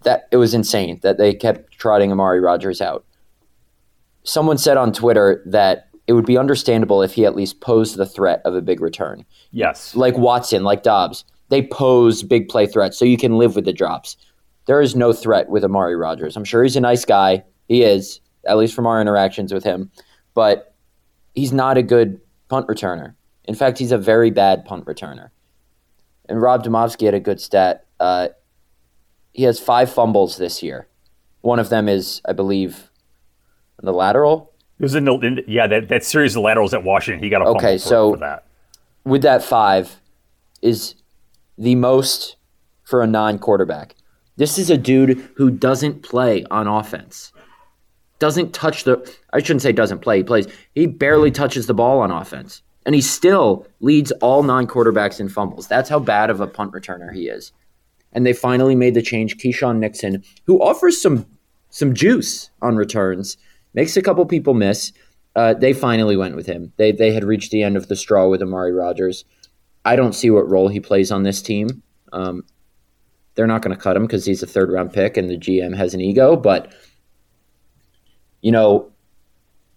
That 0.02 0.28
it 0.30 0.36
was 0.36 0.54
insane 0.54 1.00
that 1.02 1.16
they 1.16 1.34
kept 1.34 1.72
trotting 1.72 2.12
Amari 2.12 2.38
Rogers 2.38 2.80
out 2.80 3.05
someone 4.26 4.58
said 4.58 4.76
on 4.76 4.92
Twitter 4.92 5.42
that 5.46 5.88
it 6.06 6.12
would 6.12 6.26
be 6.26 6.36
understandable 6.36 7.02
if 7.02 7.14
he 7.14 7.24
at 7.24 7.34
least 7.34 7.60
posed 7.60 7.96
the 7.96 8.06
threat 8.06 8.42
of 8.44 8.54
a 8.54 8.60
big 8.60 8.80
return. 8.80 9.24
Yes. 9.52 9.94
Like 9.94 10.18
Watson, 10.18 10.64
like 10.64 10.82
Doubs, 10.82 11.24
they 11.48 11.62
pose 11.62 12.22
big 12.22 12.48
play 12.48 12.66
threats 12.66 12.98
so 12.98 13.04
you 13.04 13.16
can 13.16 13.38
live 13.38 13.56
with 13.56 13.64
the 13.64 13.72
drops. 13.72 14.16
There 14.66 14.80
is 14.80 14.96
no 14.96 15.12
threat 15.12 15.48
with 15.48 15.64
Amari 15.64 15.96
Rogers. 15.96 16.36
I'm 16.36 16.44
sure 16.44 16.62
he's 16.62 16.76
a 16.76 16.80
nice 16.80 17.04
guy. 17.04 17.44
He 17.68 17.82
is, 17.82 18.20
at 18.44 18.56
least 18.56 18.74
from 18.74 18.86
our 18.86 19.00
interactions 19.00 19.52
with 19.52 19.64
him, 19.64 19.90
but 20.34 20.74
he's 21.34 21.52
not 21.52 21.78
a 21.78 21.82
good 21.82 22.20
punt 22.48 22.66
returner. 22.66 23.14
In 23.44 23.54
fact, 23.54 23.78
he's 23.78 23.92
a 23.92 23.98
very 23.98 24.30
bad 24.30 24.64
punt 24.64 24.84
returner. 24.86 25.30
And 26.28 26.42
Rob 26.42 26.64
Demovsky 26.64 27.04
had 27.04 27.14
a 27.14 27.20
good 27.20 27.40
stat. 27.40 27.86
Uh, 28.00 28.28
he 29.32 29.44
has 29.44 29.60
five 29.60 29.92
fumbles 29.92 30.36
this 30.36 30.64
year. 30.64 30.88
One 31.42 31.60
of 31.60 31.68
them 31.68 31.88
is, 31.88 32.20
I 32.28 32.32
believe, 32.32 32.90
the 33.82 33.92
lateral. 33.92 34.52
It 34.78 34.82
was 34.82 34.94
in 34.94 35.04
the 35.04 35.14
in, 35.18 35.44
yeah 35.46 35.66
that, 35.66 35.88
that 35.88 36.04
series 36.04 36.36
of 36.36 36.42
laterals 36.42 36.74
at 36.74 36.84
Washington. 36.84 37.22
He 37.22 37.30
got 37.30 37.42
a 37.42 37.46
Okay, 37.50 37.76
for, 37.78 37.82
so- 37.88 38.12
for 38.12 38.18
that. 38.20 38.44
with 39.04 39.22
that 39.22 39.42
five 39.42 39.96
is 40.62 40.94
the 41.58 41.74
most 41.74 42.36
for 42.84 43.02
a 43.02 43.06
non-quarterback. 43.06 43.94
This 44.36 44.58
is 44.58 44.68
a 44.70 44.76
dude 44.76 45.28
who 45.36 45.50
doesn't 45.50 46.02
play 46.02 46.44
on 46.50 46.66
offense. 46.66 47.32
Doesn't 48.18 48.52
touch 48.54 48.84
the 48.84 49.10
I 49.32 49.40
shouldn't 49.40 49.62
say 49.62 49.72
doesn't 49.72 50.00
play, 50.00 50.18
he 50.18 50.22
plays. 50.24 50.46
He 50.74 50.86
barely 50.86 51.30
touches 51.30 51.66
the 51.66 51.74
ball 51.74 52.00
on 52.00 52.10
offense. 52.10 52.62
And 52.84 52.94
he 52.94 53.00
still 53.00 53.66
leads 53.80 54.12
all 54.22 54.44
non-quarterbacks 54.44 55.18
in 55.18 55.28
fumbles. 55.28 55.66
That's 55.66 55.88
how 55.88 55.98
bad 55.98 56.30
of 56.30 56.40
a 56.40 56.46
punt 56.46 56.72
returner 56.72 57.12
he 57.12 57.28
is. 57.28 57.50
And 58.12 58.24
they 58.24 58.32
finally 58.32 58.76
made 58.76 58.94
the 58.94 59.02
change. 59.02 59.36
Keisean 59.38 59.78
Nixon, 59.78 60.22
who 60.44 60.62
offers 60.62 61.00
some 61.02 61.26
some 61.70 61.94
juice 61.94 62.50
on 62.62 62.76
returns, 62.76 63.36
makes 63.76 63.96
a 63.96 64.02
couple 64.02 64.26
people 64.26 64.54
miss. 64.54 64.92
Uh, 65.36 65.54
they 65.54 65.72
finally 65.72 66.16
went 66.16 66.34
with 66.34 66.46
him. 66.46 66.72
They 66.78 66.90
they 66.90 67.12
had 67.12 67.22
reached 67.22 67.52
the 67.52 67.62
end 67.62 67.76
of 67.76 67.86
the 67.86 67.94
straw 67.94 68.26
with 68.26 68.42
Amari 68.42 68.72
Rogers. 68.72 69.24
I 69.84 69.94
don't 69.94 70.14
see 70.14 70.30
what 70.30 70.48
role 70.50 70.66
he 70.66 70.80
plays 70.80 71.12
on 71.12 71.22
this 71.22 71.40
team. 71.40 71.82
Um, 72.12 72.42
they're 73.36 73.46
not 73.46 73.62
going 73.62 73.76
to 73.76 73.80
cut 73.80 73.96
him 73.96 74.02
because 74.02 74.24
he's 74.24 74.42
a 74.42 74.46
third 74.46 74.72
round 74.72 74.92
pick 74.92 75.16
and 75.16 75.30
the 75.30 75.36
GM 75.36 75.76
has 75.76 75.94
an 75.94 76.00
ego. 76.00 76.34
But 76.34 76.72
you 78.40 78.50
know, 78.50 78.90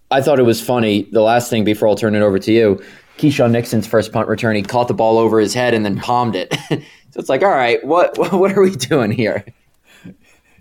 I 0.09 0.21
thought 0.21 0.39
it 0.39 0.43
was 0.43 0.61
funny. 0.61 1.03
The 1.11 1.21
last 1.21 1.49
thing 1.49 1.63
before 1.63 1.87
I'll 1.87 1.95
turn 1.95 2.15
it 2.15 2.21
over 2.21 2.39
to 2.39 2.51
you, 2.51 2.81
Keisean 3.17 3.51
Nixon's 3.51 3.85
first 3.85 4.13
punt 4.13 4.27
return, 4.29 4.55
he 4.55 4.63
caught 4.63 4.87
the 4.87 4.93
ball 4.93 5.17
over 5.17 5.39
his 5.39 5.53
head 5.53 5.73
and 5.73 5.85
then 5.85 5.99
palmed 5.99 6.35
it. 6.35 6.55
so 6.69 7.19
it's 7.19 7.29
like, 7.29 7.43
all 7.43 7.49
right, 7.49 7.83
what 7.85 8.17
what 8.33 8.53
are 8.53 8.61
we 8.61 8.75
doing 8.75 9.11
here? 9.11 9.45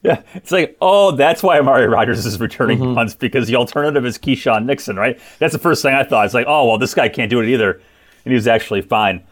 Yeah, 0.08 0.22
it's 0.34 0.50
like, 0.50 0.76
oh, 0.80 1.12
that's 1.12 1.42
why 1.42 1.58
Amari 1.58 1.86
Rogers 1.86 2.24
is 2.26 2.40
returning 2.40 2.78
Mm-hmm. 2.78 2.94
punts 2.94 3.14
because 3.14 3.46
the 3.46 3.56
alternative 3.56 4.04
is 4.04 4.18
Keisean 4.18 4.64
Nixon, 4.64 4.96
right? 4.96 5.18
That's 5.38 5.52
the 5.52 5.58
first 5.58 5.82
thing 5.82 5.94
I 5.94 6.04
thought. 6.04 6.24
It's 6.24 6.34
like, 6.34 6.46
oh, 6.48 6.66
well, 6.66 6.78
this 6.78 6.94
guy 6.94 7.08
can't 7.08 7.30
do 7.30 7.40
it 7.40 7.48
either, 7.48 7.72
and 7.74 8.32
he 8.32 8.34
was 8.34 8.48
actually 8.48 8.82
fine. 8.82 9.24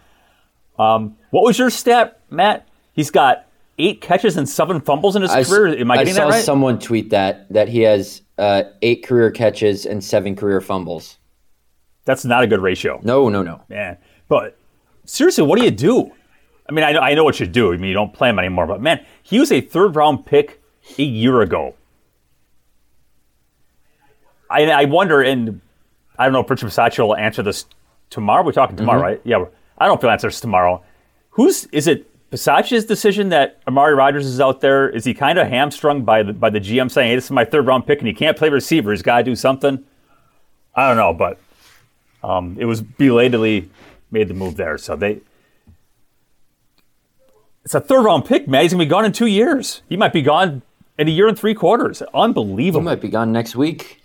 Um, 0.78 1.16
what 1.30 1.42
was 1.44 1.58
your 1.58 1.70
stat, 1.70 2.20
Matt? 2.30 2.68
He's 2.92 3.10
got 3.10 3.46
eight 3.78 4.00
catches 4.00 4.36
and 4.36 4.48
seven 4.48 4.80
fumbles 4.80 5.16
in 5.16 5.22
his 5.22 5.30
I 5.30 5.44
career. 5.44 5.68
Am 5.78 5.90
I 5.90 5.98
getting 5.98 6.14
saw 6.14 6.26
that 6.28 6.30
right? 6.36 6.44
someone 6.44 6.78
tweet 6.78 7.10
that 7.10 7.50
that 7.52 7.68
he 7.68 7.80
has 7.82 8.22
uh, 8.38 8.64
eight 8.82 9.04
career 9.06 9.30
catches 9.30 9.86
and 9.86 10.02
seven 10.02 10.36
career 10.36 10.60
fumbles. 10.60 11.18
That's 12.04 12.24
not 12.24 12.42
a 12.44 12.46
good 12.46 12.60
ratio, 12.60 13.00
No, 13.02 13.28
no, 13.28 13.42
no. 13.42 13.62
man. 13.68 13.98
But 14.28 14.56
seriously, 15.06 15.44
what 15.44 15.58
do 15.58 15.64
you 15.64 15.70
do? 15.72 16.12
I 16.68 16.72
mean, 16.72 16.84
I 16.84 16.92
know, 16.92 17.00
I 17.00 17.14
know 17.14 17.24
what 17.24 17.40
you 17.40 17.46
do. 17.46 17.72
I 17.72 17.76
mean, 17.76 17.88
you 17.88 17.94
don't 17.94 18.12
play 18.12 18.28
him 18.30 18.38
anymore. 18.38 18.66
But 18.66 18.80
man, 18.80 19.04
he 19.22 19.38
was 19.40 19.50
a 19.52 19.60
third 19.60 19.96
round 19.96 20.24
pick 20.26 20.62
a 20.98 21.02
year 21.02 21.40
ago. 21.40 21.74
I, 24.48 24.64
I 24.70 24.84
wonder, 24.84 25.22
and 25.22 25.60
I 26.18 26.24
don't 26.24 26.32
know 26.32 26.40
if 26.40 26.50
Richard 26.50 26.70
Bisaccia 26.70 27.06
will 27.06 27.16
answer 27.16 27.42
this 27.42 27.66
tomorrow. 28.10 28.44
We're 28.44 28.52
talking 28.52 28.76
tomorrow, 28.76 29.00
right? 29.00 29.20
Yeah, 29.24 29.44
I 29.78 29.86
don't 29.86 30.02
know 30.02 30.10
if 30.10 30.20
he'll 30.22 30.30
tomorrow. 30.30 30.82
Who's 31.30 31.66
is 31.66 31.86
it? 31.86 32.10
Bisaccia's 32.30 32.84
decision 32.84 33.28
that 33.28 33.60
Amari 33.68 33.94
Rogers 33.94 34.26
is 34.26 34.40
out 34.40 34.60
there. 34.60 34.88
Is 34.88 35.04
he 35.04 35.14
kind 35.14 35.38
of 35.38 35.46
hamstrung 35.46 36.02
by 36.02 36.24
the 36.24 36.32
by 36.32 36.50
the 36.50 36.58
GM 36.58 36.90
saying, 36.90 37.10
"Hey, 37.10 37.14
this 37.14 37.26
is 37.26 37.30
my 37.30 37.44
third 37.44 37.66
round 37.66 37.86
pick, 37.86 38.00
and 38.00 38.08
he 38.08 38.14
can't 38.14 38.36
play 38.36 38.48
receiver. 38.48 38.90
He's 38.90 39.02
got 39.02 39.18
to 39.18 39.22
do 39.22 39.36
something." 39.36 39.84
I 40.74 40.88
don't 40.88 40.96
know, 40.96 41.14
but 41.14 41.38
um, 42.22 42.56
it 42.58 42.64
was 42.64 42.82
belatedly 42.82 43.70
made 44.10 44.28
the 44.28 44.34
move 44.34 44.56
there. 44.56 44.76
So 44.76 44.96
they. 44.96 45.20
It's 47.64 47.74
a 47.74 47.80
third 47.80 48.04
round 48.04 48.24
pick, 48.24 48.48
man. 48.48 48.62
He's 48.62 48.72
gonna 48.72 48.84
be 48.84 48.88
gone 48.88 49.04
in 49.04 49.12
two 49.12 49.26
years. 49.26 49.82
He 49.88 49.96
might 49.96 50.12
be 50.12 50.22
gone 50.22 50.62
in 50.98 51.08
a 51.08 51.10
year 51.10 51.28
and 51.28 51.38
three 51.38 51.54
quarters. 51.54 52.02
Unbelievable. 52.14 52.80
He 52.80 52.84
might 52.84 53.00
be 53.00 53.08
gone 53.08 53.32
next 53.32 53.56
week. 53.56 54.02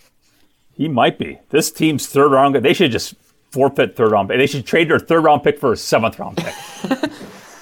He 0.74 0.88
might 0.88 1.18
be. 1.18 1.38
This 1.50 1.70
team's 1.70 2.06
third 2.06 2.32
round. 2.32 2.54
They 2.56 2.72
should 2.72 2.90
just 2.92 3.14
forfeit 3.50 3.96
third 3.96 4.12
round. 4.12 4.28
pick. 4.28 4.38
They 4.38 4.46
should 4.46 4.66
trade 4.66 4.88
their 4.88 4.98
third 4.98 5.24
round 5.24 5.42
pick 5.42 5.58
for 5.58 5.72
a 5.72 5.76
seventh 5.76 6.18
round 6.18 6.38
pick. 6.38 6.54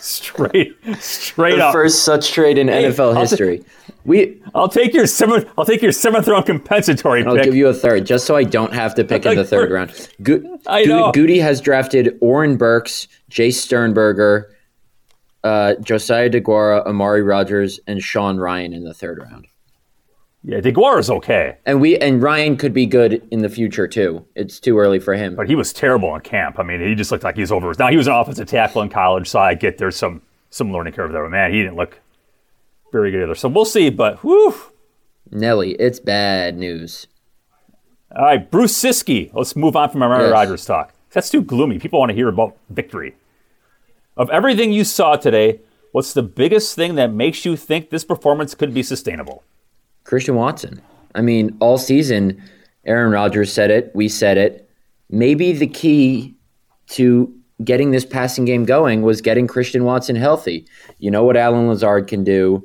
straight, 0.01 0.77
straight 0.99 1.57
The 1.57 1.67
up. 1.67 1.73
first 1.73 2.05
such 2.05 2.33
trade 2.33 2.59
in 2.59 2.69
NFL 2.69 3.15
I'll 3.15 3.21
history. 3.21 3.65
We 4.05 4.41
I'll 4.55 4.69
take 4.69 4.95
your 4.95 5.07
seventh. 5.07 5.47
I'll 5.59 5.65
take 5.67 5.83
your 5.83 5.93
seventh 5.93 6.27
round 6.27 6.47
compensatory 6.47 7.25
I'll 7.25 7.35
pick. 7.35 7.45
give 7.45 7.55
you 7.55 7.69
a 7.69 7.75
third, 7.75 8.07
just 8.07 8.25
so 8.27 8.35
I 8.35 8.45
don't 8.45 8.73
have 8.73 8.95
to 8.95 9.05
pick 9.05 9.27
in 9.27 9.37
the 9.37 9.45
third 9.45 9.71
round. 9.73 10.09
Go- 10.23 10.59
I 10.67 10.85
know. 10.85 11.13
Gutey 11.13 11.43
has 11.43 11.61
drafted 11.61 12.17
Oren 12.23 12.57
Burks, 12.57 13.09
Jace 13.31 13.55
Sternberger, 13.55 14.51
uh, 15.45 15.75
Josiah 15.83 16.29
DeGuara, 16.31 16.87
Amari 16.87 17.23
Rogers, 17.23 17.81
and 17.87 18.03
Sean 18.03 18.37
Rhyan 18.39 18.75
in 18.75 18.85
the 18.85 18.95
third 18.95 19.19
round. 19.19 19.47
yeah, 20.43 20.61
DeGuara's 20.61 21.11
okay, 21.11 21.57
And 21.67 21.81
we 21.81 21.97
and 21.99 22.23
Rhyan 22.23 22.59
could 22.59 22.73
be 22.75 22.87
good 22.87 23.27
in 23.31 23.41
the 23.41 23.49
future 23.49 23.87
too. 23.89 24.25
It's 24.35 24.61
too 24.61 24.79
early 24.79 24.99
for 24.99 25.15
him. 25.15 25.35
but 25.37 25.49
he 25.49 25.55
was 25.55 25.73
terrible 25.73 26.15
in 26.15 26.21
camp. 26.23 26.59
I 26.59 26.63
mean, 26.63 26.81
he 26.81 26.95
just 26.95 27.11
looked 27.11 27.25
like 27.25 27.37
he's 27.37 27.53
over. 27.53 27.73
Now 27.79 27.89
he 27.89 27.97
was 27.97 28.07
an 28.07 28.15
offensive 28.15 28.49
tackle 28.49 28.83
in 28.83 28.89
college, 28.91 29.29
so 29.29 29.39
I 29.39 29.55
get 29.55 29.79
there's 29.79 29.97
some 29.97 30.23
some 30.51 30.73
learning 30.73 30.93
curve 30.95 31.13
there. 31.13 31.23
But 31.23 31.31
man, 31.31 31.53
he 31.53 31.63
didn't 31.63 31.77
look 31.77 32.01
very 32.93 33.11
good 33.11 33.23
either. 33.23 33.35
So 33.35 33.49
we'll 33.49 33.65
see. 33.65 33.91
But 33.91 34.19
whew. 34.25 34.55
Nelly, 35.31 35.73
it's 35.73 36.01
bad 36.01 36.59
news. 36.59 37.07
All 38.17 38.25
right, 38.25 38.51
Bruce 38.51 38.73
Siski. 38.73 39.31
Let's 39.33 39.55
move 39.55 39.77
on 39.77 39.91
from 39.91 40.03
Amari 40.03 40.25
Yes. 40.25 40.33
Rogers 40.33 40.65
talk. 40.65 40.93
That's 41.13 41.31
too 41.31 41.43
gloomy. 41.43 41.79
People 41.79 42.01
want 42.01 42.11
to 42.11 42.15
hear 42.17 42.29
about 42.29 42.57
victory. 42.69 43.15
Of 44.21 44.29
everything 44.29 44.71
you 44.71 44.85
saw 44.85 45.17
today, 45.17 45.61
what's 45.93 46.13
the 46.13 46.23
biggest 46.23 46.77
thing 46.77 46.97
that 46.97 47.11
makes 47.11 47.47
you 47.47 47.57
think 47.57 47.89
this 47.89 48.05
performance 48.05 48.55
could 48.55 48.75
be 48.75 48.83
sustainable? 48.83 49.45
Christian 50.05 50.35
Watson. 50.35 50.83
I 51.15 51.23
mean, 51.23 51.57
all 51.59 51.79
season, 51.79 52.43
Aaron 52.85 53.13
Rodgers 53.13 53.51
said 53.51 53.71
it. 53.71 53.91
We 53.95 54.11
said 54.11 54.37
it. 54.37 54.69
Maybe 55.09 55.53
the 55.53 55.67
key 55.67 56.35
to 56.89 57.35
getting 57.65 57.93
this 57.93 58.05
passing 58.05 58.45
game 58.45 58.67
going 58.67 59.01
was 59.01 59.23
getting 59.23 59.47
Christian 59.47 59.85
Watson 59.85 60.17
healthy. 60.17 60.67
You 60.99 61.11
know 61.11 61.25
what 61.25 61.39
Allen 61.39 61.69
Lazard 61.69 62.07
can 62.07 62.23
do. 62.23 62.63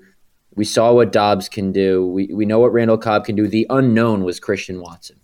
We 0.55 0.65
saw 0.65 0.91
what 0.91 1.13
Doubs 1.13 1.47
can 1.47 1.71
do. 1.71 2.05
We, 2.05 2.27
we 2.33 2.45
know 2.45 2.59
what 2.59 2.73
Randall 2.73 2.97
Cobb 2.97 3.23
can 3.23 3.37
do. 3.37 3.47
The 3.47 3.65
unknown 3.69 4.25
was 4.25 4.41
Christian 4.41 4.81
Watson. 4.81 5.21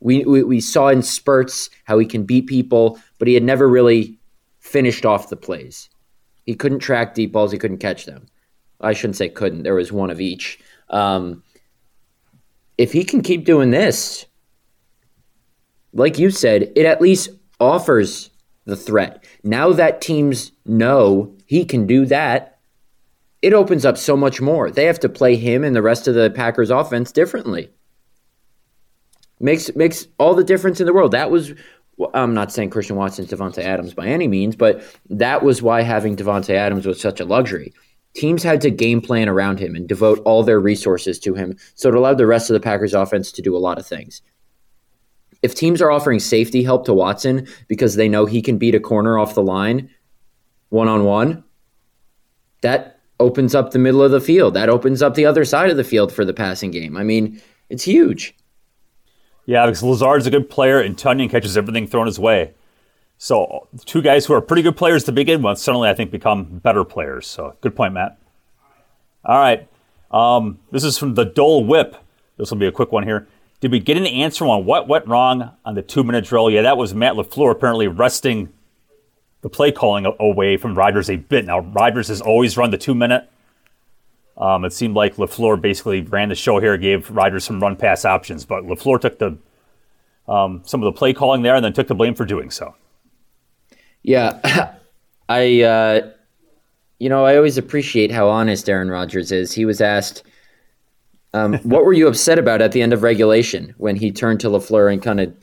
We, 0.00 0.24
we, 0.24 0.42
we 0.42 0.60
saw 0.60 0.88
in 0.88 1.02
spurts 1.02 1.70
how 1.84 2.00
he 2.00 2.06
can 2.06 2.24
beat 2.24 2.48
people, 2.48 2.98
but 3.20 3.28
he 3.28 3.34
had 3.34 3.44
never 3.44 3.68
really 3.68 4.17
finished 4.68 5.04
off 5.06 5.30
the 5.30 5.36
plays. 5.36 5.88
He 6.44 6.54
couldn't 6.54 6.80
track 6.80 7.14
deep 7.14 7.32
balls, 7.32 7.52
he 7.52 7.58
couldn't 7.58 7.78
catch 7.78 8.06
them. 8.06 8.26
I 8.80 8.92
shouldn't 8.92 9.16
say 9.16 9.28
couldn't. 9.28 9.64
There 9.64 9.74
was 9.74 9.92
one 9.92 10.10
of 10.10 10.20
each. 10.20 10.60
Um, 10.90 11.42
if 12.76 12.92
he 12.92 13.04
can 13.04 13.22
keep 13.22 13.44
doing 13.44 13.70
this, 13.70 14.26
like 15.92 16.18
you 16.18 16.30
said, 16.30 16.72
it 16.76 16.86
at 16.86 17.00
least 17.00 17.30
offers 17.58 18.30
the 18.66 18.76
threat. 18.76 19.24
Now 19.42 19.72
that 19.72 20.00
teams 20.00 20.52
know 20.64 21.34
he 21.46 21.64
can 21.64 21.86
do 21.86 22.06
that, 22.06 22.58
it 23.42 23.52
opens 23.52 23.84
up 23.84 23.96
so 23.96 24.16
much 24.16 24.40
more. 24.40 24.70
They 24.70 24.84
have 24.84 25.00
to 25.00 25.08
play 25.08 25.36
him 25.36 25.64
and 25.64 25.74
the 25.74 25.82
rest 25.82 26.06
of 26.06 26.14
the 26.14 26.30
Packers 26.30 26.70
offense 26.70 27.10
differently. 27.12 27.70
Makes 29.40 29.74
makes 29.76 30.06
all 30.18 30.34
the 30.34 30.44
difference 30.44 30.80
in 30.80 30.86
the 30.86 30.92
world. 30.92 31.12
That 31.12 31.30
was 31.30 31.52
well, 31.98 32.10
I'm 32.14 32.32
not 32.32 32.52
saying 32.52 32.70
Christian 32.70 32.96
Watson's 32.96 33.28
Davante 33.28 33.58
Adams 33.58 33.92
by 33.92 34.06
any 34.06 34.28
means, 34.28 34.56
but 34.56 34.82
that 35.10 35.42
was 35.42 35.60
why 35.60 35.82
having 35.82 36.16
Davante 36.16 36.54
Adams 36.54 36.86
was 36.86 37.00
such 37.00 37.20
a 37.20 37.24
luxury. 37.24 37.74
Teams 38.14 38.42
had 38.42 38.60
to 38.62 38.70
game 38.70 39.00
plan 39.00 39.28
around 39.28 39.58
him 39.58 39.74
and 39.74 39.88
devote 39.88 40.20
all 40.24 40.42
their 40.42 40.60
resources 40.60 41.18
to 41.20 41.34
him, 41.34 41.56
so 41.74 41.88
it 41.88 41.94
allowed 41.94 42.18
the 42.18 42.26
rest 42.26 42.48
of 42.48 42.54
the 42.54 42.60
Packers 42.60 42.94
offense 42.94 43.32
to 43.32 43.42
do 43.42 43.56
a 43.56 43.58
lot 43.58 43.78
of 43.78 43.86
things. 43.86 44.22
If 45.42 45.54
teams 45.54 45.82
are 45.82 45.90
offering 45.90 46.20
safety 46.20 46.62
help 46.62 46.84
to 46.86 46.94
Watson 46.94 47.46
because 47.68 47.96
they 47.96 48.08
know 48.08 48.26
he 48.26 48.42
can 48.42 48.58
beat 48.58 48.74
a 48.74 48.80
corner 48.80 49.18
off 49.18 49.34
the 49.34 49.42
line 49.42 49.90
one 50.70 50.88
on 50.88 51.04
one, 51.04 51.44
that 52.62 53.00
opens 53.20 53.54
up 53.54 53.70
the 53.70 53.78
middle 53.78 54.02
of 54.02 54.10
the 54.10 54.20
field. 54.20 54.54
That 54.54 54.68
opens 54.68 55.02
up 55.02 55.14
the 55.14 55.26
other 55.26 55.44
side 55.44 55.70
of 55.70 55.76
the 55.76 55.84
field 55.84 56.12
for 56.12 56.24
the 56.24 56.34
passing 56.34 56.70
game. 56.70 56.96
I 56.96 57.02
mean, 57.02 57.40
it's 57.68 57.84
huge. 57.84 58.34
Yeah, 59.48 59.64
because 59.64 59.82
Lazard's 59.82 60.26
a 60.26 60.30
good 60.30 60.50
player 60.50 60.78
and 60.78 60.94
Tonyan 60.94 61.30
catches 61.30 61.56
everything 61.56 61.86
thrown 61.86 62.04
his 62.04 62.18
way. 62.18 62.52
So 63.16 63.66
two 63.86 64.02
guys 64.02 64.26
who 64.26 64.34
are 64.34 64.42
pretty 64.42 64.60
good 64.60 64.76
players 64.76 65.04
to 65.04 65.12
begin 65.12 65.40
with 65.40 65.58
suddenly 65.58 65.88
I 65.88 65.94
think 65.94 66.10
become 66.10 66.44
better 66.58 66.84
players. 66.84 67.26
So 67.26 67.56
good 67.62 67.74
point, 67.74 67.94
Matt. 67.94 68.18
All 69.24 69.38
right. 69.38 69.66
Um, 70.10 70.58
this 70.70 70.84
is 70.84 70.98
from 70.98 71.14
the 71.14 71.24
Dole 71.24 71.64
Whip. 71.64 71.96
This 72.36 72.50
will 72.50 72.58
be 72.58 72.66
a 72.66 72.72
quick 72.72 72.92
one 72.92 73.04
here. 73.04 73.26
Did 73.60 73.72
we 73.72 73.80
get 73.80 73.96
an 73.96 74.06
answer 74.06 74.44
on 74.44 74.66
what 74.66 74.86
went 74.86 75.06
wrong 75.06 75.52
on 75.64 75.74
the 75.74 75.82
two 75.82 76.04
minute 76.04 76.26
drill? 76.26 76.50
Yeah, 76.50 76.60
that 76.60 76.76
was 76.76 76.92
Matt 76.92 77.14
LaFleur 77.14 77.50
apparently 77.50 77.88
wresting 77.88 78.52
the 79.40 79.48
play 79.48 79.72
calling 79.72 80.04
away 80.20 80.58
from 80.58 80.74
Rodgers 80.74 81.08
a 81.08 81.16
bit. 81.16 81.46
Now, 81.46 81.60
Rodgers 81.60 82.08
has 82.08 82.20
always 82.20 82.58
run 82.58 82.70
the 82.70 82.76
two 82.76 82.94
minute. 82.94 83.30
Um, 84.38 84.64
it 84.64 84.72
seemed 84.72 84.94
like 84.94 85.16
LaFleur 85.16 85.60
basically 85.60 86.02
ran 86.02 86.28
the 86.28 86.36
show 86.36 86.60
here, 86.60 86.76
gave 86.76 87.10
Rodgers 87.10 87.44
some 87.44 87.60
run 87.60 87.74
pass 87.74 88.04
options, 88.04 88.44
but 88.44 88.64
LaFleur 88.64 89.00
took 89.00 89.18
the 89.18 89.36
um, 90.28 90.62
some 90.64 90.82
of 90.82 90.84
the 90.84 90.96
play 90.96 91.12
calling 91.12 91.42
there 91.42 91.54
and 91.54 91.64
then 91.64 91.72
took 91.72 91.88
the 91.88 91.94
blame 91.94 92.14
for 92.14 92.24
doing 92.24 92.50
so. 92.50 92.74
Yeah, 94.02 94.74
I 95.28 95.62
uh, 95.62 96.10
you 96.98 97.08
know, 97.08 97.24
I 97.24 97.36
always 97.36 97.58
appreciate 97.58 98.12
how 98.12 98.28
honest 98.28 98.68
Aaron 98.68 98.90
Rodgers 98.90 99.32
is. 99.32 99.52
He 99.52 99.64
was 99.64 99.80
asked, 99.80 100.22
um, 101.34 101.54
"What 101.64 101.84
were 101.84 101.92
you 101.92 102.06
upset 102.06 102.38
about 102.38 102.62
at 102.62 102.70
the 102.70 102.82
end 102.82 102.92
of 102.92 103.02
regulation?" 103.02 103.74
When 103.78 103.96
he 103.96 104.12
turned 104.12 104.38
to 104.40 104.48
Lafleur 104.48 104.92
and 104.92 105.02
kind 105.02 105.20
of 105.20 105.34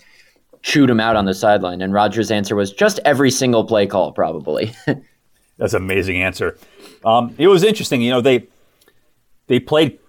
chewed 0.62 0.90
him 0.90 1.02
out 1.02 1.18
on 1.18 1.26
the 1.26 1.34
sideline, 1.34 1.82
and 1.82 1.92
Rodgers' 1.92 2.32
answer 2.32 2.56
was 2.56 2.72
just 2.72 3.00
every 3.04 3.30
single 3.30 3.66
play 3.66 3.88
call, 3.88 4.14
probably. 4.14 4.74
That's 5.58 5.74
an 5.74 5.84
amazing 5.84 6.22
answer. 6.22 6.58
Um, 7.06 7.34
it 7.38 7.48
was 7.48 7.64
interesting. 7.64 8.02
You 8.02 8.12
know, 8.12 8.22
they 8.22 8.48
they 9.48 9.60
played 9.60 10.00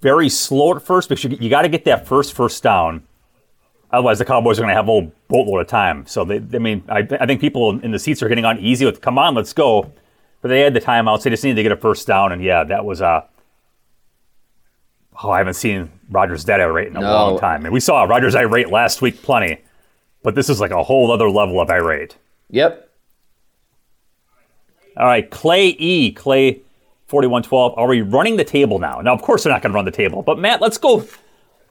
very 0.00 0.28
slow 0.28 0.74
at 0.76 0.82
first 0.82 1.08
because 1.08 1.24
you, 1.24 1.36
you 1.40 1.48
got 1.50 1.62
to 1.62 1.68
get 1.68 1.84
that 1.86 2.06
first 2.06 2.34
first 2.34 2.62
down. 2.62 3.02
Otherwise, 3.90 4.18
the 4.18 4.24
Cowboys 4.24 4.58
are 4.58 4.62
going 4.62 4.70
to 4.70 4.74
have 4.74 4.84
a 4.86 4.90
whole 4.90 5.12
boatload 5.28 5.60
of 5.60 5.66
time. 5.68 6.04
So, 6.06 6.24
they, 6.24 6.36
I 6.36 6.58
mean, 6.58 6.82
I, 6.88 7.06
I 7.20 7.26
think 7.26 7.40
people 7.40 7.78
in 7.80 7.90
the 7.92 7.98
seats 7.98 8.22
are 8.22 8.28
getting 8.28 8.44
on 8.44 8.58
easy 8.58 8.84
with, 8.84 9.00
come 9.00 9.18
on, 9.18 9.34
let's 9.34 9.52
go. 9.52 9.92
But 10.42 10.48
they 10.48 10.60
had 10.60 10.74
the 10.74 10.80
timeouts. 10.80 11.22
They 11.22 11.30
just 11.30 11.44
needed 11.44 11.56
to 11.56 11.62
get 11.62 11.72
a 11.72 11.76
first 11.76 12.06
down. 12.06 12.32
And 12.32 12.42
yeah, 12.42 12.64
that 12.64 12.84
was, 12.84 13.00
uh, 13.00 13.22
oh, 15.22 15.30
I 15.30 15.38
haven't 15.38 15.54
seen 15.54 15.90
Rodgers 16.10 16.44
that 16.46 16.60
irate 16.60 16.88
in 16.88 16.96
a 16.96 17.00
No. 17.00 17.10
long 17.12 17.38
time. 17.38 17.64
And 17.64 17.72
we 17.72 17.80
saw 17.80 18.02
Rodgers 18.02 18.34
irate 18.34 18.68
last 18.70 19.00
week 19.00 19.22
plenty. 19.22 19.62
But 20.22 20.34
this 20.34 20.48
is 20.50 20.60
like 20.60 20.70
a 20.72 20.82
whole 20.82 21.12
other 21.12 21.30
level 21.30 21.60
of 21.60 21.70
irate. 21.70 22.16
yep. 22.50 22.90
All 24.96 25.06
right, 25.06 25.28
Clay 25.28 25.68
E. 25.70 26.12
Clay 26.12 26.62
4112. 27.14 27.74
Are 27.78 27.86
we 27.86 28.00
running 28.02 28.36
the 28.36 28.42
table 28.44 28.80
now? 28.80 29.00
Now, 29.00 29.14
of 29.14 29.22
course, 29.22 29.44
they're 29.44 29.52
not 29.52 29.62
going 29.62 29.70
to 29.70 29.76
run 29.76 29.84
the 29.84 29.92
table. 29.92 30.22
But, 30.22 30.36
Matt, 30.36 30.60
let's 30.60 30.78
go. 30.78 31.06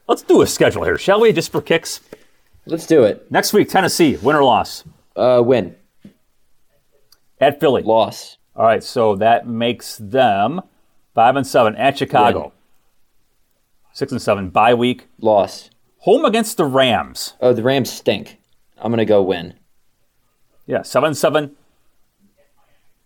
Let's 0.07 0.21
do 0.21 0.41
a 0.41 0.47
schedule 0.47 0.85
here, 0.85 0.97
shall 0.97 1.19
we? 1.19 1.33
Just 1.33 1.51
for 1.51 1.61
kicks. 1.61 1.99
Let's 2.65 2.87
do 2.87 3.03
it. 3.03 3.29
Next 3.29 3.51
week, 3.51 3.67
Tennessee, 3.67 4.15
win 4.21 4.37
or 4.37 4.43
loss? 4.45 4.85
Uh, 5.17 5.41
win, 5.45 5.75
At 7.41 7.59
Philly. 7.59 7.83
loss, 7.83 8.37
All 8.55 8.63
right, 8.65 8.81
so 8.81 9.17
that 9.17 9.45
makes 9.45 9.97
them 9.97 10.61
five 11.13 11.35
and 11.35 11.45
seven 11.45 11.75
at 11.75 11.97
Chicago. 11.97 12.39
Win. 12.43 12.51
Six 13.91 14.11
and 14.13 14.21
seven 14.21 14.49
bye 14.49 14.73
week. 14.73 15.07
loss. 15.19 15.69
Home 15.99 16.23
against 16.23 16.55
the 16.57 16.65
Rams. 16.65 17.33
Oh, 17.41 17.51
the 17.53 17.63
Rams 17.63 17.91
stink. 17.91 18.39
I'm 18.77 18.91
gonna 18.93 19.03
go 19.05 19.21
win. 19.21 19.55
Yeah, 20.65 20.83
seven 20.83 21.07
and 21.07 21.17
seven 21.17 21.55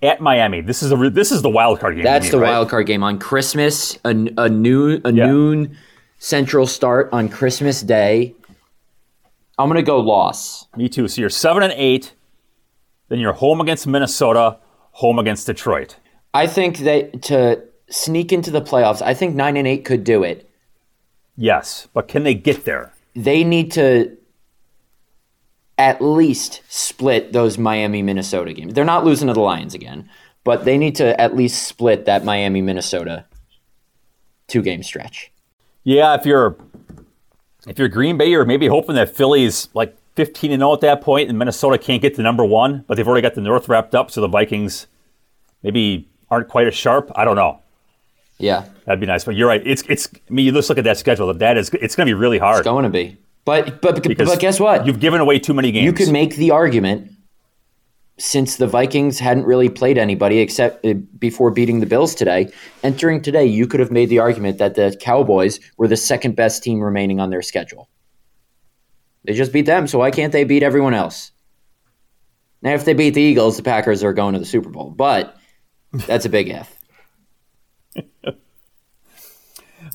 at 0.01 0.21
Miami. 0.21 0.61
This 0.61 0.83
is 0.83 0.91
a 0.91 0.97
re- 0.97 1.09
this 1.09 1.31
is 1.31 1.41
the 1.41 1.49
wild 1.49 1.79
card 1.79 1.95
game. 1.95 2.03
That's 2.03 2.29
the 2.29 2.39
right? 2.39 2.49
wild 2.49 2.69
card 2.69 2.85
game 2.87 3.03
on 3.03 3.19
Christmas. 3.19 3.97
A, 4.05 4.09
a 4.37 4.49
noon 4.49 5.01
a 5.05 5.11
Yeah. 5.11 5.27
noon 5.27 5.77
Central 6.19 6.65
start 6.67 7.09
on 7.11 7.29
Christmas 7.29 7.81
Day. 7.81 8.33
I'm 9.59 9.67
gonna 9.69 9.81
go 9.83 9.99
loss. 9.99 10.67
Me 10.75 10.87
too. 10.89 11.07
So 11.07 11.21
you're 11.21 11.29
seven 11.29 11.63
and 11.63 11.73
eight. 11.75 12.13
Then 13.09 13.19
you're 13.19 13.33
home 13.33 13.61
against 13.61 13.87
Minnesota. 13.87 14.57
Home 14.93 15.19
against 15.19 15.45
Detroit. 15.47 15.95
I 16.33 16.47
think 16.47 16.79
that 16.79 17.21
to 17.23 17.63
sneak 17.89 18.33
into 18.33 18.51
the 18.51 18.61
playoffs, 18.61 19.01
I 19.01 19.13
think 19.13 19.35
nine 19.35 19.55
and 19.57 19.67
eight 19.67 19.85
could 19.85 20.03
do 20.03 20.23
it. 20.23 20.49
Yes, 21.35 21.87
but 21.93 22.07
can 22.07 22.23
they 22.23 22.33
get 22.33 22.65
there? 22.65 22.93
They 23.15 23.43
need 23.43 23.71
to 23.73 24.17
at 25.77 26.01
least 26.01 26.61
split 26.67 27.33
those 27.33 27.57
Miami 27.57 28.01
Minnesota 28.01 28.53
games. 28.53 28.73
They're 28.73 28.85
not 28.85 29.05
losing 29.05 29.27
to 29.27 29.33
the 29.33 29.39
Lions 29.39 29.73
again, 29.73 30.09
but 30.43 30.65
they 30.65 30.77
need 30.77 30.95
to 30.95 31.19
at 31.19 31.35
least 31.35 31.67
split 31.67 32.05
that 32.05 32.23
Miami 32.25 32.61
Minnesota 32.61 33.25
two 34.47 34.61
game 34.61 34.81
stretch. 34.83 35.31
Yeah, 35.83 36.15
if 36.15 36.25
you're 36.25 36.57
if 37.67 37.77
you're 37.77 37.89
Green 37.89 38.17
Bay, 38.17 38.29
you're 38.29 38.45
maybe 38.45 38.67
hoping 38.67 38.95
that 38.95 39.15
Philly's 39.15 39.69
like 39.73 39.95
15 40.15 40.51
and 40.51 40.61
0 40.61 40.73
at 40.73 40.81
that 40.81 41.01
point, 41.01 41.29
and 41.29 41.37
Minnesota 41.37 41.77
can't 41.77 42.01
get 42.01 42.15
to 42.15 42.21
number 42.23 42.43
one, 42.43 42.83
but 42.87 42.95
they've 42.95 43.07
already 43.07 43.21
got 43.21 43.35
the 43.35 43.41
North 43.41 43.69
wrapped 43.69 43.93
up, 43.93 44.09
so 44.09 44.21
the 44.21 44.27
Vikings 44.27 44.87
maybe 45.63 46.07
aren't 46.31 46.47
quite 46.47 46.67
as 46.67 46.75
sharp. 46.75 47.11
I 47.15 47.23
don't 47.25 47.35
know. 47.35 47.59
Yeah, 48.39 48.65
That'd 48.85 48.99
be 48.99 49.05
nice, 49.07 49.23
but 49.25 49.35
you're 49.35 49.47
right. 49.47 49.61
It's 49.65 49.83
it's. 49.89 50.07
I 50.13 50.33
mean, 50.33 50.45
you 50.45 50.51
just 50.51 50.69
look 50.69 50.77
at 50.77 50.83
that 50.85 50.97
schedule. 50.97 51.33
That 51.33 51.57
is, 51.57 51.69
it's 51.73 51.95
going 51.95 52.07
to 52.07 52.09
be 52.09 52.13
really 52.13 52.37
hard. 52.37 52.59
it's 52.59 52.63
going 52.65 52.83
to 52.83 52.89
be. 52.89 53.17
But 53.47 53.81
but 53.81 54.03
because 54.03 54.27
but 54.27 54.41
guess 54.41 54.59
what? 54.59 54.85
You've 54.85 54.99
given 54.99 55.21
away 55.21 55.39
too 55.39 55.53
many 55.53 55.71
games. 55.71 55.85
You 55.85 55.93
could 55.93 56.11
make 56.11 56.35
the 56.35 56.51
argument 56.51 57.13
since 58.17 58.57
the 58.57 58.67
Vikings 58.67 59.19
hadn't 59.19 59.45
really 59.45 59.69
played 59.69 59.97
anybody 59.97 60.39
except 60.39 60.85
uh, 60.85 60.95
before 61.17 61.49
beating 61.49 61.79
the 61.79 61.85
Bills 61.85 62.13
today. 62.13 62.51
Entering 62.83 63.21
today, 63.21 63.45
you 63.45 63.65
could 63.65 63.79
have 63.79 63.89
made 63.89 64.09
the 64.09 64.19
argument 64.19 64.57
that 64.57 64.75
the 64.75 64.97
Cowboys 64.99 65.61
were 65.77 65.87
the 65.87 65.95
second 65.95 66.35
best 66.35 66.61
team 66.61 66.81
remaining 66.81 67.21
on 67.21 67.29
their 67.29 67.41
schedule. 67.41 67.87
They 69.23 69.31
just 69.31 69.53
beat 69.53 69.65
them, 69.65 69.87
so 69.87 69.99
why 69.99 70.11
can't 70.11 70.33
they 70.33 70.43
beat 70.43 70.61
everyone 70.61 70.93
else? 70.93 71.31
Now, 72.61 72.73
if 72.73 72.83
they 72.83 72.93
beat 72.93 73.13
the 73.13 73.21
Eagles, 73.21 73.55
the 73.55 73.63
Packers 73.63 74.03
are 74.03 74.11
going 74.11 74.33
to 74.33 74.39
the 74.39 74.45
Super 74.45 74.69
Bowl, 74.69 74.89
but 74.89 75.37
that's 75.93 76.25
a 76.25 76.29
big 76.29 76.49
if. 76.49 76.77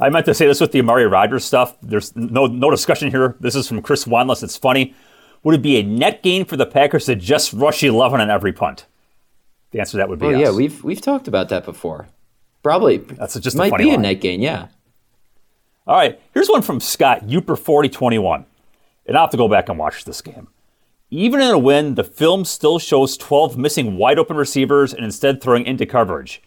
I 0.01 0.09
meant 0.09 0.27
to 0.27 0.35
say 0.35 0.47
this 0.47 0.61
with 0.61 0.73
the 0.73 0.81
Amari 0.81 1.07
Rogers 1.07 1.45
stuff. 1.45 1.77
There's 1.83 2.15
no 2.17 2.47
no 2.47 2.71
discussion 2.71 3.11
here. 3.11 3.37
This 3.41 3.55
is 3.55 3.69
from 3.69 3.83
Chris 3.83 4.05
Wanless. 4.05 4.43
It's 4.43 4.57
funny. 4.57 4.95
Would 5.43 5.57
it 5.57 5.63
be 5.63 5.79
a 5.79 5.83
net 5.83 6.23
gain 6.23 6.45
for 6.45 6.57
the 6.57 6.67
Packers 6.67 7.07
to 7.07 7.17
just 7.17 7.53
rush 7.53 7.83
11 7.83 8.21
on 8.21 8.31
every 8.31 8.53
punt? 8.53 8.87
The 9.73 9.81
answer 9.81 9.93
to 9.93 9.97
that 9.99 10.09
would 10.09 10.19
be 10.19 10.27
Well, 10.27 10.37
yes. 10.39 10.51
yeah, 10.51 10.57
we've 10.57 10.85
we've 10.85 11.01
talked 11.01 11.29
about 11.29 11.49
that 11.49 11.65
before. 11.65 12.09
Probably 12.63 12.99
That's 12.99 13.39
just 13.41 13.57
a 13.57 13.59
might 13.59 13.77
be 13.77 13.91
a 13.91 13.99
net 13.99 14.21
gain, 14.21 14.41
yeah. 14.41 14.69
All 15.87 15.97
right, 15.97 16.21
here's 16.33 16.49
one 16.49 16.63
from 16.63 16.79
Scott 16.79 17.27
Uper 17.27 17.59
4021. 17.59 18.47
And 19.05 19.17
I'll 19.17 19.25
have 19.25 19.31
to 19.31 19.37
go 19.37 19.49
back 19.49 19.69
and 19.69 19.79
watch 19.79 20.05
this 20.05 20.21
game. 20.21 20.47
Even 21.11 21.41
in 21.41 21.51
a 21.51 21.59
win, 21.59 21.97
the 21.97 22.05
film 22.05 22.45
still 22.45 22.79
shows 22.79 23.17
12 23.17 23.59
missing 23.59 23.97
wide 23.97 24.19
open 24.19 24.37
receivers 24.37 24.95
and 24.95 25.05
instead 25.05 25.43
throwing 25.43 25.67
into 25.67 25.85
coverage. 25.85 26.41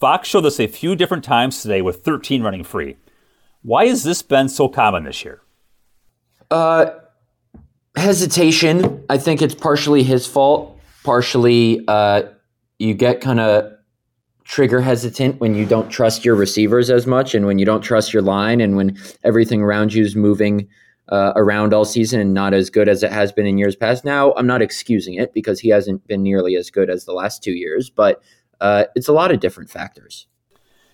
Fox 0.00 0.30
showed 0.30 0.40
this 0.40 0.58
a 0.58 0.66
few 0.66 0.96
different 0.96 1.22
times 1.22 1.60
today 1.60 1.82
with 1.82 2.02
13 2.02 2.42
running 2.42 2.64
free. 2.64 2.96
Why 3.62 3.86
has 3.86 4.02
this 4.02 4.22
been 4.22 4.48
so 4.48 4.66
common 4.66 5.04
this 5.04 5.22
year? 5.22 5.42
hesitation. 7.96 9.04
I 9.10 9.18
think 9.18 9.42
it's 9.42 9.54
partially 9.54 10.02
his 10.02 10.26
fault. 10.26 10.80
Partially, 11.04 11.84
uh, 11.86 12.22
you 12.78 12.94
get 12.94 13.20
kind 13.20 13.40
of 13.40 13.72
trigger 14.44 14.80
hesitant 14.80 15.38
when 15.38 15.54
you 15.54 15.66
don't 15.66 15.90
trust 15.90 16.24
your 16.24 16.34
receivers 16.34 16.88
as 16.88 17.06
much, 17.06 17.34
and 17.34 17.44
when 17.44 17.58
you 17.58 17.66
don't 17.66 17.82
trust 17.82 18.14
your 18.14 18.22
line, 18.22 18.62
and 18.62 18.76
when 18.76 18.98
everything 19.22 19.60
around 19.60 19.92
you 19.92 20.02
is 20.02 20.16
moving 20.16 20.66
uh, 21.10 21.32
around 21.36 21.74
all 21.74 21.84
season 21.84 22.20
and 22.20 22.32
not 22.32 22.54
as 22.54 22.70
good 22.70 22.88
as 22.88 23.02
it 23.02 23.12
has 23.12 23.32
been 23.32 23.46
in 23.46 23.58
years 23.58 23.76
past. 23.76 24.04
Now, 24.04 24.32
I'm 24.34 24.46
not 24.46 24.62
excusing 24.62 25.14
it 25.14 25.34
because 25.34 25.60
he 25.60 25.68
hasn't 25.68 26.06
been 26.06 26.22
nearly 26.22 26.56
as 26.56 26.70
good 26.70 26.88
as 26.88 27.04
the 27.04 27.12
last 27.12 27.42
two 27.42 27.52
years, 27.52 27.90
but 27.90 28.22
uh, 28.60 28.84
it's 28.94 29.08
a 29.08 29.12
lot 29.12 29.30
of 29.30 29.40
different 29.40 29.70
factors. 29.70 30.26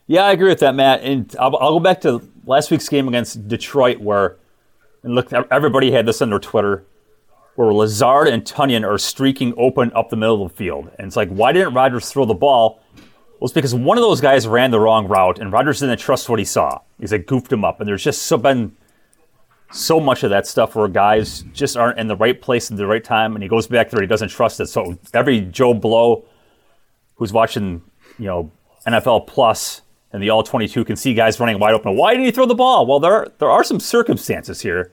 Yeah, 0.07 0.25
I 0.25 0.33
agree 0.33 0.49
with 0.49 0.61
that, 0.61 0.75
Matt. 0.75 1.03
And 1.03 1.35
I'll, 1.39 1.57
I'll 1.57 1.73
go 1.73 1.81
back 1.81 2.01
to 2.03 2.23
last 2.45 2.71
week's 2.71 2.89
game 2.89 3.09
against 3.09 3.49
Detroit, 3.49 3.99
where 3.99 4.37
and 5.03 5.15
look, 5.15 5.33
everybody 5.33 5.93
had 5.93 6.05
this 6.07 6.21
on 6.21 6.31
their 6.31 6.39
Twitter, 6.39 6.85
where 7.55 7.73
Lazard 7.73 8.29
and 8.29 8.45
Tonyan 8.45 8.85
are 8.85 8.99
streaking 8.99 9.55
open 9.57 9.93
up 9.95 10.11
the 10.11 10.17
middle 10.17 10.45
of 10.45 10.51
the 10.51 10.57
field, 10.57 10.91
and 10.99 11.07
it's 11.07 11.17
like, 11.17 11.29
why 11.29 11.53
didn't 11.53 11.75
Rodgers 11.75 12.11
throw 12.11 12.25
the 12.25 12.35
ball? 12.35 12.81
Well, 12.95 13.47
it's 13.47 13.53
because 13.53 13.75
one 13.75 13.99
of 13.99 14.03
those 14.03 14.21
guys 14.21 14.49
ran 14.49 14.71
the 14.71 14.81
wrong 14.81 15.07
route, 15.07 15.39
and 15.39 15.53
Rodgers 15.53 15.81
didn't 15.81 15.99
trust 15.99 16.29
what 16.29 16.39
he 16.39 16.45
saw. 16.45 16.81
He's 16.99 17.13
like 17.13 17.27
goofed 17.27 17.53
him 17.53 17.65
up, 17.65 17.81
and 17.81 17.89
there's 17.89 18.03
just 18.03 18.23
so 18.23 18.37
been 18.37 18.77
so 19.73 20.01
much 20.01 20.23
of 20.23 20.31
that 20.31 20.47
stuff 20.47 20.75
where 20.75 20.89
guys 20.89 21.45
just 21.53 21.77
aren't 21.77 21.99
in 21.99 22.07
the 22.07 22.17
right 22.17 22.41
place 22.41 22.71
at 22.71 22.77
the 22.77 22.87
right 22.87 23.05
time, 23.05 23.35
and 23.35 23.43
he 23.43 23.49
goes 23.49 23.67
back 23.67 23.91
there, 23.91 24.01
he 24.01 24.07
doesn't 24.07 24.29
trust 24.29 24.61
it. 24.61 24.67
So 24.67 24.99
every 25.13 25.41
Joe 25.41 25.75
Blow 25.75 26.25
who's 27.17 27.33
watching, 27.33 27.83
you 28.19 28.27
know, 28.27 28.51
NFL 28.87 29.27
Plus 29.27 29.83
and 30.13 30.23
the 30.23 30.31
All 30.31 30.43
22 30.43 30.85
can 30.85 30.97
see 30.97 31.15
guys 31.15 31.39
running 31.41 31.59
wide 31.59 31.75
open. 31.75 31.97
Why 31.97 32.13
didn't 32.13 32.27
he 32.27 32.31
throw 32.31 32.47
the 32.47 32.55
ball? 32.55 32.87
Well, 32.87 33.01
there 33.01 33.13
are, 33.13 33.29
there 33.39 33.51
are 33.51 33.65
some 33.65 33.81
circumstances 33.81 34.61
here 34.61 34.93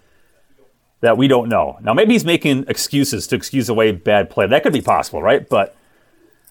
that 1.01 1.17
we 1.17 1.27
don't 1.27 1.49
know. 1.49 1.77
Now, 1.81 1.93
maybe 1.93 2.13
he's 2.13 2.25
making 2.25 2.65
excuses 2.67 3.27
to 3.27 3.35
excuse 3.35 3.69
away 3.69 3.91
bad 3.91 4.29
play. 4.29 4.47
That 4.47 4.63
could 4.63 4.73
be 4.73 4.81
possible, 4.81 5.21
right? 5.21 5.47
But 5.47 5.75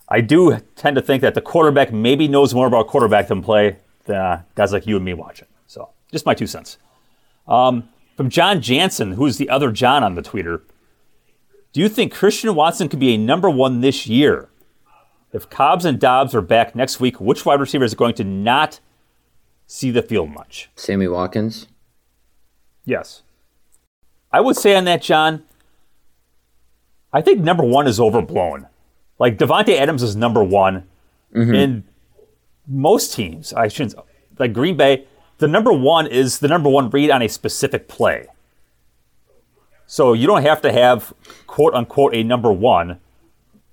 I 0.08 0.20
do 0.20 0.58
tend 0.76 0.96
to 0.96 1.02
think 1.02 1.22
that 1.22 1.35
the 1.35 1.40
quarterback 1.40 1.92
maybe 1.92 2.28
knows 2.28 2.54
more 2.54 2.66
about 2.66 2.87
quarterback 2.87 3.28
than 3.28 3.42
play 3.42 3.78
than 4.04 4.16
uh, 4.16 4.42
guys 4.54 4.72
like 4.72 4.87
you 4.87 4.96
and 4.96 5.04
me 5.04 5.14
watching. 5.14 5.48
So, 5.66 5.90
just 6.11 6.26
my 6.26 6.35
two 6.35 6.46
cents. 6.46 6.76
Um, 7.48 7.88
from 8.16 8.28
John 8.28 8.61
Jansen, 8.61 9.12
who's 9.12 9.38
the 9.38 9.48
other 9.48 9.72
John 9.72 10.04
on 10.04 10.14
the 10.14 10.22
tweeter. 10.22 10.62
Do 11.72 11.80
you 11.80 11.88
think 11.88 12.12
Christian 12.12 12.54
Watson 12.54 12.88
could 12.88 12.98
be 12.98 13.14
a 13.14 13.18
number 13.18 13.48
one 13.48 13.80
this 13.80 14.06
year? 14.06 14.50
If 15.33 15.49
Cobbs 15.49 15.85
and 15.85 15.99
Doubs 15.99 16.35
are 16.35 16.42
back 16.42 16.75
next 16.75 17.01
week, 17.01 17.21
which 17.21 17.47
wide 17.47 17.61
receiver 17.61 17.85
is 17.85 17.95
going 17.95 18.14
to 18.14 18.25
not 18.25 18.81
see 19.66 19.90
the 19.90 20.03
field 20.03 20.31
much? 20.31 20.68
Sammy 20.77 21.09
Watkins. 21.09 21.68
Yes. 22.85 23.23
I 24.31 24.40
would 24.40 24.57
say 24.57 24.75
on 24.75 24.85
that, 24.85 25.03
John, 25.03 25.45
I 27.12 27.23
think 27.23 27.40
number 27.40 27.64
one 27.64 27.87
is 27.87 27.99
overblown. 27.99 28.66
Like 29.18 29.38
Davante 29.38 29.77
Adams 29.79 30.03
is 30.03 30.16
number 30.16 30.42
one. 30.42 30.85
Mm-hmm. 31.35 31.55
In 31.55 31.85
most 32.66 33.14
teams, 33.14 33.53
I 33.53 33.68
shouldn't 33.68 33.95
like 34.38 34.53
Green 34.53 34.77
Bay, 34.77 35.07
the 35.38 35.49
number 35.49 35.73
one 35.73 36.07
is 36.07 36.38
the 36.38 36.49
number 36.49 36.68
one 36.68 36.90
read 36.90 37.11
on 37.11 37.23
a 37.23 37.29
specific 37.29 37.88
play. 37.88 38.27
So 39.87 40.12
you 40.12 40.27
don't 40.27 40.42
have 40.42 40.62
to 40.62 40.73
have 40.73 41.12
quote 41.47 41.75
unquote 41.75 42.14
a 42.14 42.23
number 42.23 42.53
one 42.53 43.01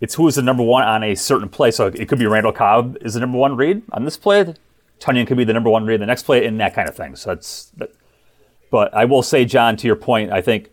It's 0.01 0.15
who 0.15 0.27
is 0.27 0.35
the 0.35 0.41
number 0.41 0.63
one 0.63 0.83
on 0.83 1.03
a 1.03 1.15
certain 1.15 1.49
play. 1.49 1.71
So 1.71 1.87
it 1.87 2.07
could 2.07 2.19
be 2.19 2.25
Randall 2.25 2.53
Cobb 2.53 2.97
is 3.01 3.15
the 3.15 3.19
number 3.19 3.37
one 3.37 3.55
read 3.55 3.81
on 3.91 4.05
this 4.05 4.17
play. 4.17 4.53
Tonyan 4.99 5.27
could 5.27 5.37
be 5.37 5.43
the 5.43 5.53
number 5.53 5.69
one 5.69 5.85
read 5.85 6.01
the 6.01 6.05
next 6.05 6.23
play, 6.23 6.45
and 6.45 6.59
that 6.59 6.73
kind 6.73 6.87
of 6.89 6.95
thing. 6.95 7.15
So 7.15 7.29
that's. 7.33 7.71
That, 7.77 7.91
but 8.71 8.93
I 8.93 9.05
will 9.05 9.23
say, 9.23 9.45
John, 9.45 9.75
to 9.77 9.87
your 9.87 9.95
point, 9.95 10.31
I 10.31 10.41
think 10.41 10.69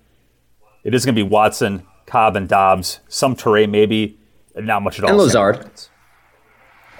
it 0.84 0.94
is 0.94 1.04
going 1.04 1.14
to 1.14 1.24
be 1.24 1.28
Watson, 1.28 1.86
Cobb, 2.06 2.36
and 2.36 2.46
Doubs. 2.48 3.00
Some 3.08 3.34
Toure 3.34 3.68
maybe, 3.68 4.18
not 4.54 4.82
much 4.82 4.98
at 4.98 5.04
all. 5.04 5.10
And 5.10 5.18
Lazard. 5.18 5.70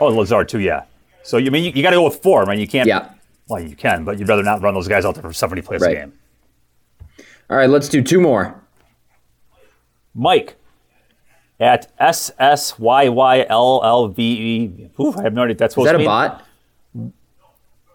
Oh, 0.00 0.06
Lazard 0.08 0.48
too, 0.48 0.60
yeah. 0.60 0.84
So 1.22 1.36
you 1.36 1.50
mean 1.50 1.64
you, 1.64 1.72
you 1.72 1.82
got 1.82 1.90
to 1.90 1.96
go 1.96 2.04
with 2.04 2.22
four, 2.22 2.46
man. 2.46 2.58
You 2.58 2.66
can't. 2.68 2.86
Yeah. 2.88 3.10
Well, 3.48 3.62
you 3.62 3.76
can, 3.76 4.04
but 4.04 4.18
you'd 4.18 4.28
rather 4.28 4.42
not 4.42 4.62
run 4.62 4.74
those 4.74 4.88
guys 4.88 5.04
out 5.04 5.14
there 5.14 5.22
for 5.22 5.32
70 5.32 5.62
plays 5.62 5.80
Right. 5.80 5.96
a 5.96 6.00
game. 6.00 6.12
All 7.50 7.56
right, 7.56 7.68
let's 7.70 7.88
do 7.88 8.02
two 8.02 8.20
more. 8.20 8.60
Mike 10.14 10.56
at 11.58 11.96
SSYYLLVE. 11.98 13.48
Ooh, 15.00 15.14
I 15.18 15.22
have 15.22 15.32
no 15.34 15.42
idea 15.42 15.54
that's 15.56 15.76
Is 15.76 15.84
that 15.84 15.94
a 16.00 16.04
bot? 16.04 16.42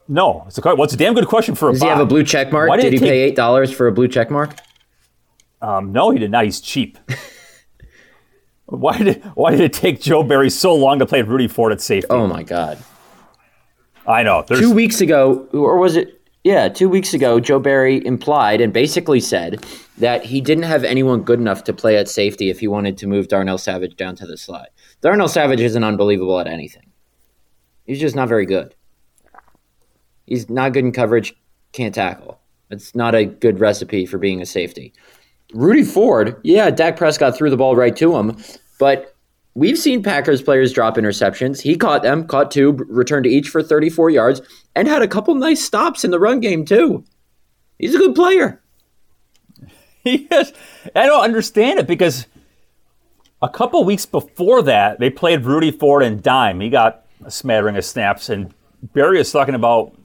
No, 0.07 0.43
it's 0.47 0.57
a 0.57 0.61
well, 0.63 0.83
it's 0.83 0.93
a 0.93 0.97
damn 0.97 1.13
good 1.13 1.27
question 1.27 1.55
for 1.55 1.69
a 1.69 1.71
Does 1.71 1.79
bot. 1.81 1.85
he 1.85 1.89
have 1.89 1.99
a 1.99 2.05
blue 2.05 2.23
check 2.23 2.51
mark? 2.51 2.67
Why 2.69 2.75
did 2.77 2.83
Did 2.83 2.93
he 2.93 2.99
take- 2.99 3.09
pay 3.09 3.19
eight 3.21 3.35
dollars 3.35 3.71
for 3.71 3.87
a 3.87 3.91
blue 3.91 4.07
check 4.07 4.29
mark? 4.29 4.55
Um, 5.61 5.91
no, 5.91 6.09
he 6.09 6.19
did 6.19 6.31
not. 6.31 6.43
He's 6.43 6.59
cheap. 6.59 6.97
why 8.65 8.97
did 8.97 9.23
Why 9.35 9.51
did 9.51 9.61
it 9.61 9.73
take 9.73 10.01
Joe 10.01 10.23
Barry 10.23 10.49
so 10.49 10.73
long 10.75 10.99
to 10.99 11.05
play 11.05 11.21
Rudy 11.21 11.47
Ford 11.47 11.71
at 11.71 11.81
safety? 11.81 12.07
Oh 12.09 12.27
my 12.27 12.43
god. 12.43 12.79
I 14.07 14.23
know. 14.23 14.43
There's, 14.47 14.59
Two 14.59 14.73
weeks 14.73 14.99
ago, 15.01 15.47
or 15.53 15.77
was 15.77 15.95
it? 15.95 16.20
Yeah, 16.43 16.69
two 16.69 16.89
weeks 16.89 17.13
ago, 17.13 17.39
Joe 17.39 17.59
Barry 17.59 18.03
implied 18.03 18.61
and 18.61 18.73
basically 18.73 19.19
said 19.19 19.63
that 19.99 20.25
he 20.25 20.41
didn't 20.41 20.63
have 20.63 20.83
anyone 20.83 21.21
good 21.21 21.39
enough 21.39 21.63
to 21.65 21.73
play 21.73 21.97
at 21.97 22.09
safety 22.09 22.49
if 22.49 22.59
he 22.59 22.67
wanted 22.67 22.97
to 22.97 23.07
move 23.07 23.27
Darnell 23.27 23.59
Savage 23.59 23.95
down 23.95 24.15
to 24.15 24.25
the 24.25 24.37
slot. 24.37 24.69
Darnell 25.01 25.27
Savage 25.27 25.61
isn't 25.61 25.83
unbelievable 25.83 26.39
at 26.39 26.47
anything. 26.47 26.89
He's 27.85 27.99
just 27.99 28.15
not 28.15 28.27
very 28.27 28.47
good. 28.47 28.73
He's 30.25 30.49
not 30.49 30.73
good 30.73 30.85
in 30.85 30.91
coverage, 30.91 31.35
can't 31.73 31.93
tackle. 31.93 32.39
It's 32.71 32.95
not 32.95 33.13
a 33.13 33.25
good 33.25 33.59
recipe 33.59 34.05
for 34.07 34.17
being 34.17 34.41
a 34.41 34.45
safety. 34.45 34.93
Rudy 35.53 35.83
Ford, 35.83 36.39
yeah, 36.43 36.71
Dak 36.71 36.97
Prescott 36.97 37.35
threw 37.35 37.49
the 37.49 37.57
ball 37.57 37.75
right 37.75 37.95
to 37.97 38.15
him, 38.15 38.37
but 38.79 39.15
we've 39.55 39.77
seen 39.77 40.03
Packers 40.03 40.41
players 40.41 40.73
drop 40.73 40.97
interceptions. 40.97 41.61
He 41.61 41.75
caught 41.75 42.03
them, 42.03 42.25
caught 42.25 42.51
two, 42.51 42.73
returned 42.89 43.25
to 43.25 43.29
each 43.29 43.49
for 43.49 43.61
34 43.63 44.09
yards, 44.09 44.41
and 44.75 44.87
had 44.87 45.01
a 45.01 45.07
couple 45.07 45.35
nice 45.35 45.63
stops 45.63 46.03
in 46.03 46.11
the 46.11 46.19
run 46.19 46.39
game, 46.39 46.65
too. 46.65 47.03
He's 47.79 47.95
a 47.95 47.99
good 47.99 48.15
player. 48.15 48.59
Yes, 50.03 50.51
I 50.95 51.05
don't 51.05 51.23
understand 51.23 51.77
it 51.77 51.85
because 51.85 52.25
a 53.39 53.47
couple 53.47 53.83
weeks 53.83 54.07
before 54.07 54.63
that, 54.63 54.99
they 54.99 55.11
played 55.11 55.45
Rudy 55.45 55.69
Ford 55.69 56.01
and 56.01 56.23
Dime. 56.23 56.59
He 56.59 56.71
got 56.71 57.05
a 57.23 57.29
smattering 57.29 57.77
of 57.77 57.85
snaps, 57.85 58.27
and 58.27 58.51
Barry 58.93 59.19
is 59.19 59.31
talking 59.31 59.53
about, 59.53 59.95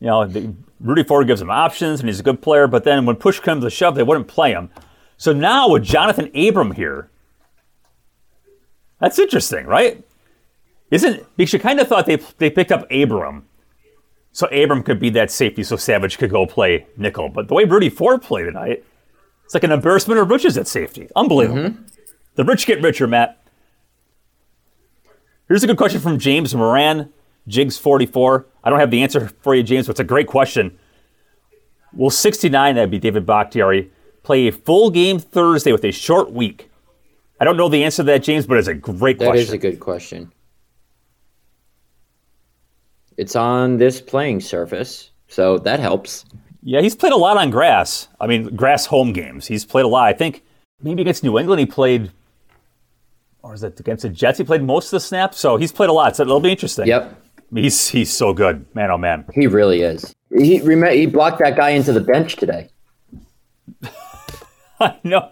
you 0.00 0.06
know, 0.06 0.26
the, 0.26 0.54
Rudy 0.80 1.02
Ford 1.02 1.26
gives 1.26 1.40
him 1.40 1.50
options 1.50 2.00
and 2.00 2.08
he's 2.08 2.20
a 2.20 2.22
good 2.22 2.42
player, 2.42 2.66
but 2.66 2.84
then 2.84 3.06
when 3.06 3.16
push 3.16 3.40
comes 3.40 3.64
to 3.64 3.70
shove, 3.70 3.94
they 3.94 4.02
wouldn't 4.02 4.28
play 4.28 4.52
him. 4.52 4.70
So 5.16 5.32
now 5.32 5.70
with 5.70 5.82
Jonathan 5.82 6.30
Abram 6.34 6.72
here, 6.72 7.10
that's 9.00 9.18
interesting, 9.18 9.66
right? 9.66 10.04
Isn't 10.90 11.24
because 11.36 11.52
you 11.52 11.58
kind 11.58 11.80
of 11.80 11.88
thought 11.88 12.06
they 12.06 12.16
they 12.38 12.50
picked 12.50 12.72
up 12.72 12.90
Abram, 12.90 13.46
so 14.32 14.46
Abram 14.48 14.82
could 14.82 15.00
be 15.00 15.10
that 15.10 15.30
safety, 15.30 15.62
so 15.62 15.76
Savage 15.76 16.18
could 16.18 16.30
go 16.30 16.46
play 16.46 16.86
nickel. 16.96 17.28
But 17.28 17.48
the 17.48 17.54
way 17.54 17.64
Rudy 17.64 17.88
Ford 17.88 18.22
played 18.22 18.44
tonight, 18.44 18.84
it's 19.44 19.54
like 19.54 19.64
an 19.64 19.72
embarrassment 19.72 20.20
of 20.20 20.30
riches 20.30 20.56
at 20.56 20.68
safety. 20.68 21.08
Unbelievable. 21.16 21.70
Mm-hmm. 21.70 21.82
The 22.36 22.44
rich 22.44 22.66
get 22.66 22.82
richer, 22.82 23.06
Matt. 23.06 23.42
Here's 25.48 25.64
a 25.64 25.66
good 25.66 25.76
question 25.76 26.00
from 26.00 26.18
James 26.18 26.54
Moran, 26.54 27.12
Jigs44. 27.48 28.44
I 28.64 28.70
don't 28.70 28.80
have 28.80 28.90
the 28.90 29.02
answer 29.02 29.28
for 29.40 29.54
you, 29.54 29.62
James, 29.62 29.86
but 29.86 29.92
it's 29.92 30.00
a 30.00 30.04
great 30.04 30.26
question. 30.26 30.78
Will 31.92 32.10
69, 32.10 32.74
that'd 32.74 32.90
be 32.90 32.98
David 32.98 33.24
Bakhtiari, 33.24 33.90
play 34.22 34.48
a 34.48 34.52
full 34.52 34.90
game 34.90 35.18
Thursday 35.18 35.72
with 35.72 35.84
a 35.84 35.92
short 35.92 36.32
week? 36.32 36.65
I 37.40 37.44
don't 37.44 37.56
know 37.56 37.68
the 37.68 37.84
answer 37.84 37.98
to 37.98 38.02
that, 38.04 38.22
James, 38.22 38.46
but 38.46 38.58
it's 38.58 38.68
a 38.68 38.74
great 38.74 39.18
That 39.18 39.34
is 39.34 39.48
question. 39.48 39.54
a 39.54 39.58
good 39.58 39.80
question. 39.80 40.32
It's 43.16 43.36
on 43.36 43.78
this 43.78 44.00
playing 44.00 44.40
surface, 44.40 45.10
so 45.28 45.58
that 45.58 45.80
helps. 45.80 46.24
Yeah, 46.62 46.80
he's 46.80 46.94
played 46.94 47.12
a 47.12 47.16
lot 47.16 47.36
on 47.36 47.50
grass. 47.50 48.08
I 48.20 48.26
mean, 48.26 48.54
grass 48.56 48.86
home 48.86 49.12
games. 49.12 49.46
He's 49.46 49.64
played 49.64 49.84
a 49.84 49.88
lot. 49.88 50.06
I 50.06 50.12
think 50.12 50.42
maybe 50.82 51.02
against 51.02 51.22
New 51.22 51.38
England 51.38 51.60
he 51.60 51.66
played, 51.66 52.10
or 53.42 53.54
is 53.54 53.62
it 53.62 53.78
against 53.80 54.02
the 54.02 54.08
Jets? 54.10 54.38
He 54.38 54.44
played 54.44 54.62
most 54.62 54.86
of 54.86 54.90
the 54.92 55.00
snaps. 55.00 55.38
So 55.38 55.56
he's 55.56 55.72
played 55.72 55.88
a 55.88 55.92
lot. 55.92 56.16
So 56.16 56.22
it'll 56.24 56.40
be 56.40 56.50
interesting. 56.50 56.86
Yep, 56.86 57.22
he's 57.54 57.88
he's 57.88 58.12
so 58.12 58.34
good, 58.34 58.66
man. 58.74 58.90
Oh 58.90 58.98
man. 58.98 59.24
he 59.34 59.46
really 59.46 59.82
is. 59.82 60.14
He 60.36 60.58
he 60.58 61.06
blocked 61.06 61.38
that 61.38 61.56
guy 61.56 61.70
into 61.70 61.92
the 61.92 62.00
bench 62.00 62.36
today. 62.36 62.68
I 64.80 64.98
know. 65.04 65.30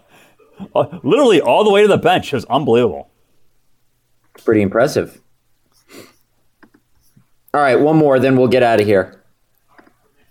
Uh, 0.75 0.99
Literally 1.03 1.41
all 1.41 1.63
the 1.63 1.71
way 1.71 1.81
to 1.81 1.87
the 1.87 1.97
bench. 1.97 2.33
It 2.33 2.35
was 2.37 2.45
unbelievable. 2.45 3.09
It's 4.35 4.43
pretty 4.43 4.61
impressive. 4.61 5.21
All 7.53 7.61
right, 7.61 7.79
one 7.79 7.95
more, 7.95 8.19
then 8.19 8.35
we'll 8.35 8.47
get 8.49 8.63
out 8.63 8.81
of 8.81 8.85
here. 8.85 9.21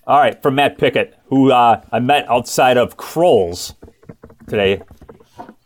All 0.07 0.19
right, 0.19 0.41
from 0.43 0.57
Matt 0.57 0.77
Pickett, 0.77 1.19
who 1.27 1.51
uh, 1.53 1.81
I 1.91 1.99
met 2.01 2.29
outside 2.29 2.77
of 2.77 2.97
Kroll's 2.99 3.75
today. 4.47 4.83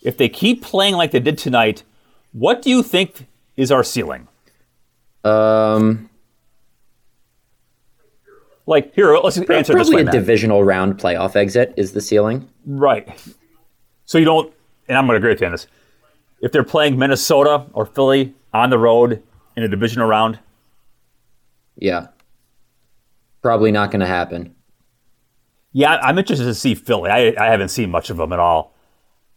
If 0.02 0.16
they 0.16 0.28
keep 0.28 0.62
playing 0.62 0.94
like 0.94 1.10
they 1.10 1.18
did 1.18 1.36
tonight, 1.36 1.82
what 2.32 2.62
do 2.62 2.70
you 2.70 2.84
think 2.84 3.26
is 3.56 3.72
our 3.72 3.82
ceiling? 3.82 4.28
Um, 5.24 6.08
Like 8.66 8.94
here, 8.94 9.16
let's 9.16 9.36
answer 9.38 9.56
this 9.56 9.66
probably 9.72 9.96
way, 9.96 10.02
a 10.02 10.04
Matt. 10.04 10.12
divisional 10.12 10.62
round 10.62 10.98
playoff 10.98 11.34
exit 11.34 11.74
is 11.76 11.92
the 11.92 12.00
ceiling. 12.00 12.48
Right. 12.64 13.08
So 14.08 14.16
you 14.16 14.24
don't, 14.24 14.50
and 14.88 14.96
I'm 14.96 15.06
going 15.06 15.16
to 15.16 15.18
agree 15.18 15.32
with 15.32 15.40
you 15.42 15.46
on 15.46 15.52
this. 15.52 15.66
If 16.40 16.50
they're 16.50 16.64
playing 16.64 16.98
Minnesota 16.98 17.66
or 17.74 17.84
Philly 17.84 18.34
on 18.54 18.70
the 18.70 18.78
road 18.78 19.22
in 19.54 19.62
a 19.62 19.68
divisional 19.68 20.08
round, 20.08 20.38
Yeah, 21.76 22.06
probably 23.42 23.70
not 23.70 23.90
going 23.90 24.00
to 24.00 24.06
happen. 24.06 24.54
yeah, 25.72 25.96
I'm 26.02 26.18
interested 26.18 26.44
to 26.46 26.54
see 26.54 26.74
Philly. 26.74 27.10
I, 27.10 27.34
I 27.38 27.50
haven't 27.50 27.68
seen 27.68 27.90
much 27.90 28.08
of 28.08 28.16
them 28.16 28.32
at 28.32 28.38
all. 28.38 28.72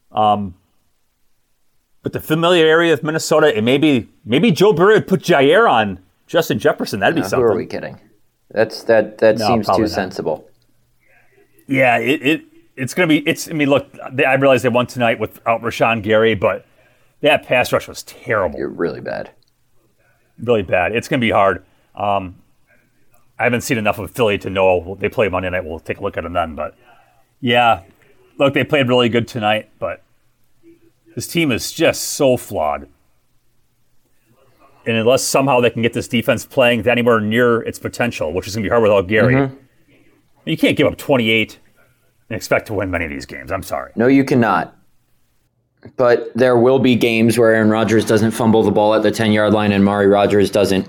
Um, 0.10 0.56
but 2.02 2.14
the 2.14 2.22
familiarity 2.22 2.92
of 2.92 3.04
Minnesota, 3.04 3.54
and 3.54 3.66
maybe 3.66 4.08
maybe 4.24 4.52
Joe 4.52 4.72
Barry 4.72 4.94
would 4.94 5.08
put 5.08 5.22
Jaire 5.22 5.70
on 5.70 6.00
Justin 6.28 6.60
Jefferson. 6.60 7.02
That'd 7.02 7.16
be 7.16 7.22
Now, 7.22 7.28
something. 7.28 7.46
who 7.46 7.52
are 7.54 7.58
we 7.58 7.66
kidding? 7.66 8.00
That's 8.52 8.84
that. 8.84 9.18
That 9.18 9.38
No, 9.38 9.48
seems 9.48 9.68
too 9.68 9.82
not. 9.82 9.90
sensible. 9.90 10.48
Yeah, 11.68 11.98
it, 11.98 12.22
it 12.26 12.42
it's 12.76 12.94
gonna 12.94 13.08
be. 13.08 13.20
It's. 13.28 13.50
I 13.50 13.54
mean, 13.54 13.70
look, 13.70 13.92
they, 14.12 14.26
I 14.26 14.36
realize 14.36 14.62
they 14.62 14.70
won 14.70 14.88
tonight 14.88 15.20
without 15.20 15.62
Rashan 15.62 16.02
Gary, 16.02 16.36
but 16.36 16.66
that 17.22 17.46
pass 17.46 17.72
rush 17.72 17.88
was 17.88 18.04
terrible. 18.04 18.60
You're 18.60 18.68
really 18.68 19.02
bad. 19.02 19.32
really 20.40 20.64
bad. 20.64 20.96
It's 20.96 21.08
going 21.08 21.20
to 21.20 21.26
be 21.26 21.32
hard. 21.32 21.64
Um, 21.96 22.36
I 23.40 23.44
haven't 23.44 23.62
seen 23.62 23.78
enough 23.78 24.00
of 24.00 24.12
Philly 24.12 24.38
to 24.40 24.50
know 24.50 24.98
they 25.00 25.10
play 25.10 25.30
Monday 25.30 25.50
night. 25.50 25.66
We'll 25.66 25.80
take 25.80 25.98
a 26.00 26.02
look 26.04 26.18
at 26.18 26.24
them 26.24 26.34
then. 26.34 26.56
But 26.56 26.76
yeah, 27.40 27.82
look, 28.38 28.54
they 28.54 28.64
played 28.64 28.88
really 28.88 29.10
good 29.10 29.28
tonight, 29.28 29.70
but 29.80 30.04
this 31.16 31.28
team 31.28 31.52
is 31.52 31.72
just 31.72 32.04
so 32.04 32.38
flawed. 32.38 32.88
And 34.86 34.98
unless 34.98 35.24
somehow 35.24 35.60
they 35.60 35.70
can 35.70 35.84
get 35.84 35.94
this 35.94 36.08
defense 36.08 36.44
playing 36.46 36.88
anywhere 36.88 37.20
near 37.20 37.62
its 37.62 37.78
potential, 37.78 38.34
which 38.34 38.48
is 38.48 38.56
going 38.56 38.64
to 38.64 38.68
be 38.68 38.72
hard 38.72 38.82
without 38.82 39.08
Gary, 39.08 39.52
you 40.46 40.58
can't 40.58 40.76
give 40.76 40.88
up 40.88 40.98
28 40.98 41.52
and 41.52 41.60
expect 42.34 42.68
to 42.68 42.74
win 42.74 42.92
many 42.92 43.06
of 43.06 43.12
these 43.12 43.26
games. 43.26 43.52
I'm 43.52 43.64
sorry. 43.64 43.92
No, 43.96 44.08
you 44.08 44.24
cannot. 44.24 44.76
But 45.98 46.32
there 46.36 46.58
will 46.58 46.80
be 46.80 46.96
games 46.96 47.38
where 47.38 47.54
Aaron 47.54 47.70
Rodgers 47.70 48.06
doesn't 48.06 48.32
fumble 48.32 48.64
the 48.64 48.72
ball 48.72 48.94
at 48.94 49.04
the 49.04 49.12
10 49.12 49.32
yard 49.32 49.54
line 49.54 49.72
and 49.72 49.82
Amari 49.82 50.08
Rodgers 50.08 50.52
doesn't, 50.52 50.88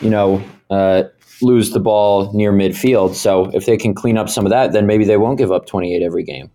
you 0.00 0.10
know, 0.10 0.42
uh, 0.70 1.04
lose 1.42 1.70
the 1.70 1.80
ball 1.80 2.32
near 2.32 2.52
midfield. 2.52 3.14
So 3.14 3.50
if 3.54 3.66
they 3.66 3.76
can 3.76 3.94
clean 3.94 4.16
up 4.16 4.28
some 4.28 4.46
of 4.46 4.50
that, 4.50 4.72
then 4.72 4.86
maybe 4.86 5.04
they 5.04 5.16
won't 5.16 5.38
give 5.38 5.50
up 5.50 5.66
28 5.66 6.02
every 6.02 6.22
game. 6.22 6.50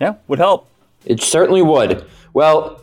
Yeah, 0.00 0.14
would 0.28 0.38
help. 0.38 0.70
It 1.04 1.22
certainly 1.22 1.62
would. 1.62 2.04
Well, 2.32 2.80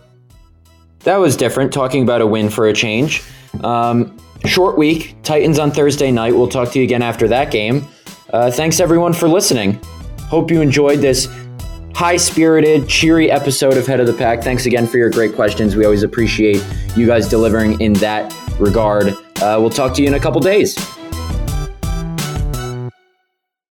that 0.99 1.17
was 1.17 1.35
different, 1.35 1.71
talking 1.71 2.03
about 2.03 2.21
a 2.21 2.27
win 2.27 2.49
for 2.49 2.67
a 2.67 2.73
change. 2.73 3.23
Um, 3.63 4.17
short 4.45 4.77
week, 4.77 5.15
Titans 5.23 5.57
on 5.57 5.71
Thursday 5.71 6.11
night. 6.11 6.35
We'll 6.35 6.49
talk 6.49 6.71
to 6.71 6.79
you 6.79 6.85
again 6.85 7.01
after 7.01 7.27
that 7.29 7.49
game. 7.51 7.87
Uh, 8.31 8.51
thanks, 8.51 8.79
everyone, 8.79 9.13
for 9.13 9.27
listening. 9.27 9.79
Hope 10.29 10.51
you 10.51 10.61
enjoyed 10.61 10.99
this 10.99 11.27
high 11.95 12.17
spirited, 12.17 12.87
cheery 12.87 13.31
episode 13.31 13.77
of 13.77 13.87
Head 13.87 13.99
of 13.99 14.07
the 14.07 14.13
Pack. 14.13 14.43
Thanks 14.43 14.65
again 14.65 14.85
for 14.85 14.97
your 14.97 15.09
great 15.09 15.33
questions. 15.33 15.75
We 15.75 15.85
always 15.85 16.03
appreciate 16.03 16.63
you 16.95 17.07
guys 17.07 17.27
delivering 17.27 17.79
in 17.81 17.93
that 17.93 18.33
regard. 18.59 19.07
Uh, 19.07 19.57
we'll 19.59 19.69
talk 19.69 19.95
to 19.95 20.01
you 20.01 20.07
in 20.07 20.13
a 20.13 20.19
couple 20.19 20.41
days. 20.41 20.75